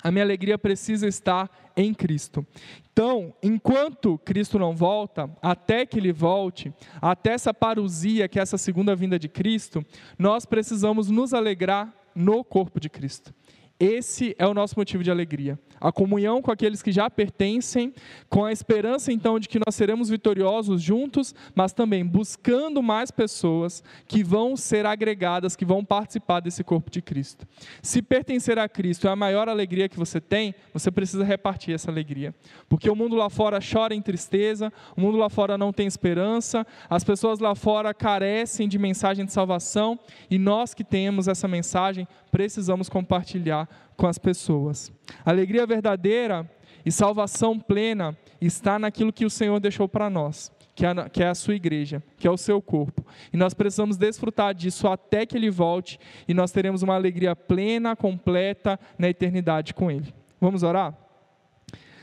A 0.03 0.11
minha 0.11 0.25
alegria 0.25 0.57
precisa 0.57 1.07
estar 1.09 1.51
em 1.77 1.93
Cristo. 1.93 2.47
Então, 2.93 3.35
enquanto 3.43 4.19
Cristo 4.19 4.59
não 4.59 4.75
volta, 4.75 5.31
até 5.43 5.87
que 5.87 5.99
ele 5.99 6.13
volte, 6.13 6.73
até 7.01 7.33
essa 7.33 7.55
parousia, 7.55 8.29
que 8.29 8.39
é 8.39 8.43
essa 8.43 8.59
segunda 8.59 8.95
vinda 8.95 9.19
de 9.19 9.29
Cristo, 9.29 9.85
nós 10.19 10.45
precisamos 10.45 11.09
nos 11.09 11.33
alegrar 11.33 11.95
no 12.15 12.43
corpo 12.43 12.81
de 12.81 12.89
Cristo. 12.89 13.33
Esse 13.79 14.35
é 14.39 14.47
o 14.47 14.55
nosso 14.55 14.75
motivo 14.77 15.05
de 15.05 15.11
alegria. 15.11 15.59
A 15.81 15.93
comunhão 15.93 16.43
com 16.43 16.51
aqueles 16.51 16.83
que 16.83 16.93
já 16.93 17.09
pertencem, 17.09 17.95
com 18.29 18.45
a 18.45 18.53
esperança 18.53 19.13
então 19.13 19.39
de 19.39 19.49
que 19.49 19.59
nós 19.59 19.75
seremos 19.75 20.09
vitoriosos 20.09 20.83
juntos, 20.83 21.35
mas 21.55 21.73
também 21.73 22.05
buscando 22.05 22.83
mais 22.83 23.11
pessoas 23.11 23.83
que 24.07 24.23
vão 24.23 24.57
ser 24.57 24.87
agregadas, 24.87 25.57
que 25.57 25.65
vão 25.65 25.85
participar 25.85 26.41
desse 26.41 26.65
corpo 26.65 26.91
de 26.91 27.03
Cristo. 27.03 27.47
Se 27.83 28.03
pertencer 28.03 28.59
a 28.59 28.69
Cristo 28.69 29.07
é 29.07 29.11
a 29.11 29.17
maior 29.17 29.49
alegria 29.49 29.89
que 29.89 29.99
você 29.99 30.21
tem, 30.21 30.55
você 30.73 30.91
precisa 30.91 31.25
repartir 31.25 31.75
essa 31.75 31.91
alegria. 31.91 32.35
Porque 32.69 32.91
o 32.91 32.97
mundo 32.97 33.17
lá 33.17 33.31
fora 33.31 33.59
chora 33.61 33.95
em 33.95 34.03
tristeza, 34.03 34.73
o 34.97 35.01
mundo 35.01 35.19
lá 35.19 35.29
fora 35.29 35.59
não 35.59 35.73
tem 35.73 35.87
esperança, 35.87 36.67
as 36.89 37.05
pessoas 37.05 37.39
lá 37.39 37.55
fora 37.55 37.95
carecem 37.95 38.69
de 38.69 38.79
mensagem 38.79 39.25
de 39.25 39.33
salvação, 39.33 39.99
e 40.31 40.39
nós 40.39 40.75
que 40.75 40.85
temos 40.85 41.29
essa 41.29 41.49
mensagem 41.49 42.07
precisamos 42.31 42.89
compartilhar 42.89 43.69
com 43.99 44.07
as 44.07 44.17
pessoas. 44.17 44.91
Alegria 45.27 45.67
verdadeira 45.67 46.49
e 46.87 46.91
salvação 46.91 47.59
plena 47.59 48.17
está 48.41 48.79
naquilo 48.79 49.13
que 49.13 49.27
o 49.27 49.31
Senhor 49.31 49.59
deixou 49.59 49.89
para 49.89 50.09
nós, 50.09 50.53
que 50.75 50.87
é, 50.87 51.09
que 51.11 51.23
é 51.23 51.29
a 51.29 51.35
sua 51.35 51.57
igreja, 51.57 52.01
que 52.17 52.27
é 52.27 52.31
o 52.31 52.37
seu 52.37 52.63
corpo. 52.63 53.05
E 53.33 53.37
nós 53.37 53.53
precisamos 53.53 53.97
desfrutar 53.97 54.55
disso 54.55 54.87
até 54.87 55.27
que 55.27 55.37
Ele 55.37 55.51
volte 55.51 55.99
e 56.29 56.33
nós 56.33 56.53
teremos 56.53 56.83
uma 56.83 56.95
alegria 56.95 57.35
plena, 57.35 57.97
completa 57.97 58.79
na 58.97 59.09
eternidade 59.09 59.75
com 59.75 59.91
Ele. 59.91 60.15
Vamos 60.41 60.63
orar? 60.63 60.97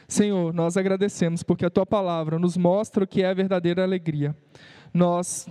Senhor, 0.05 0.53
nós 0.53 0.75
agradecemos 0.75 1.41
porque 1.41 1.65
a 1.65 1.69
tua 1.69 1.85
palavra 1.85 2.37
nos 2.37 2.57
mostra 2.57 3.05
o 3.05 3.07
que 3.07 3.23
é 3.23 3.29
a 3.29 3.33
verdadeira 3.33 3.83
alegria. 3.83 4.35
Nós 4.93 5.47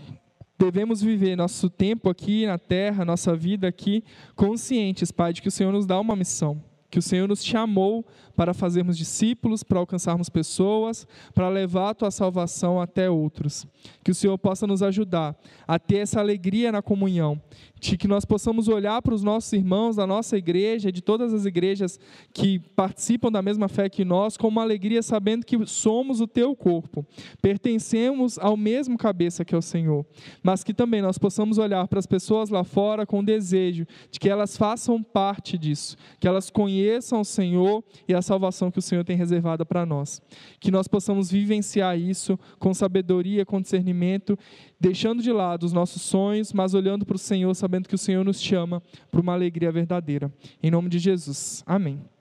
devemos 0.58 1.02
viver 1.02 1.36
nosso 1.36 1.68
tempo 1.68 2.08
aqui 2.08 2.46
na 2.46 2.58
terra, 2.58 3.04
nossa 3.04 3.34
vida 3.34 3.66
aqui, 3.68 4.04
conscientes, 4.34 5.10
Pai, 5.10 5.32
de 5.32 5.42
que 5.42 5.48
o 5.48 5.50
Senhor 5.50 5.72
nos 5.72 5.86
dá 5.86 5.98
uma 5.98 6.16
missão, 6.16 6.62
que 6.90 6.98
o 6.98 7.02
Senhor 7.02 7.28
nos 7.28 7.44
chamou 7.44 8.06
para 8.36 8.54
fazermos 8.54 8.96
discípulos, 8.96 9.62
para 9.62 9.78
alcançarmos 9.78 10.28
pessoas, 10.28 11.06
para 11.34 11.48
levar 11.48 11.90
a 11.90 11.94
tua 11.94 12.10
salvação 12.10 12.80
até 12.80 13.08
outros. 13.08 13.66
Que 14.02 14.10
o 14.10 14.14
Senhor 14.14 14.36
possa 14.38 14.66
nos 14.66 14.82
ajudar 14.82 15.36
a 15.66 15.78
ter 15.78 15.98
essa 15.98 16.20
alegria 16.20 16.72
na 16.72 16.82
comunhão, 16.82 17.40
de 17.80 17.96
que 17.96 18.08
nós 18.08 18.24
possamos 18.24 18.68
olhar 18.68 19.00
para 19.02 19.14
os 19.14 19.22
nossos 19.22 19.52
irmãos 19.52 19.96
da 19.96 20.06
nossa 20.06 20.36
igreja, 20.36 20.90
de 20.90 21.02
todas 21.02 21.34
as 21.34 21.44
igrejas 21.44 22.00
que 22.32 22.58
participam 22.58 23.30
da 23.30 23.42
mesma 23.42 23.68
fé 23.68 23.88
que 23.88 24.04
nós, 24.04 24.36
com 24.36 24.48
uma 24.48 24.62
alegria 24.62 25.02
sabendo 25.02 25.44
que 25.44 25.66
somos 25.66 26.20
o 26.20 26.26
teu 26.26 26.56
corpo, 26.56 27.06
pertencemos 27.42 28.38
ao 28.38 28.56
mesmo 28.56 28.96
cabeça 28.96 29.44
que 29.44 29.54
é 29.54 29.58
o 29.58 29.62
Senhor, 29.62 30.04
mas 30.42 30.64
que 30.64 30.72
também 30.72 31.02
nós 31.02 31.18
possamos 31.18 31.58
olhar 31.58 31.86
para 31.86 31.98
as 31.98 32.06
pessoas 32.06 32.48
lá 32.48 32.64
fora 32.64 33.04
com 33.04 33.22
desejo 33.22 33.86
de 34.10 34.18
que 34.18 34.28
elas 34.28 34.56
façam 34.56 35.02
parte 35.02 35.58
disso, 35.58 35.96
que 36.18 36.26
elas 36.26 36.50
conheçam 36.50 37.20
o 37.20 37.24
Senhor 37.24 37.84
e 38.08 38.14
a 38.14 38.22
salvação 38.24 38.70
que 38.70 38.78
o 38.78 38.82
Senhor 38.82 39.04
tem 39.04 39.16
reservada 39.16 39.64
para 39.64 39.86
nós. 39.86 40.20
Que 40.58 40.70
nós 40.70 40.88
possamos 40.88 41.30
vivenciar 41.30 41.98
isso 41.98 42.38
com 42.58 42.74
sabedoria, 42.74 43.46
com 43.46 43.60
discernimento, 43.60 44.38
deixando 44.80 45.22
de 45.22 45.30
lado 45.30 45.64
os 45.64 45.72
nossos 45.72 46.02
sonhos, 46.02 46.52
mas 46.52 46.74
olhando 46.74 47.06
para 47.06 47.16
o 47.16 47.18
Senhor, 47.18 47.54
sabendo 47.54 47.88
que 47.88 47.94
o 47.94 47.98
Senhor 47.98 48.24
nos 48.24 48.40
chama 48.40 48.82
para 49.10 49.20
uma 49.20 49.32
alegria 49.32 49.70
verdadeira. 49.70 50.32
Em 50.62 50.70
nome 50.70 50.88
de 50.88 50.98
Jesus. 50.98 51.62
Amém. 51.66 52.13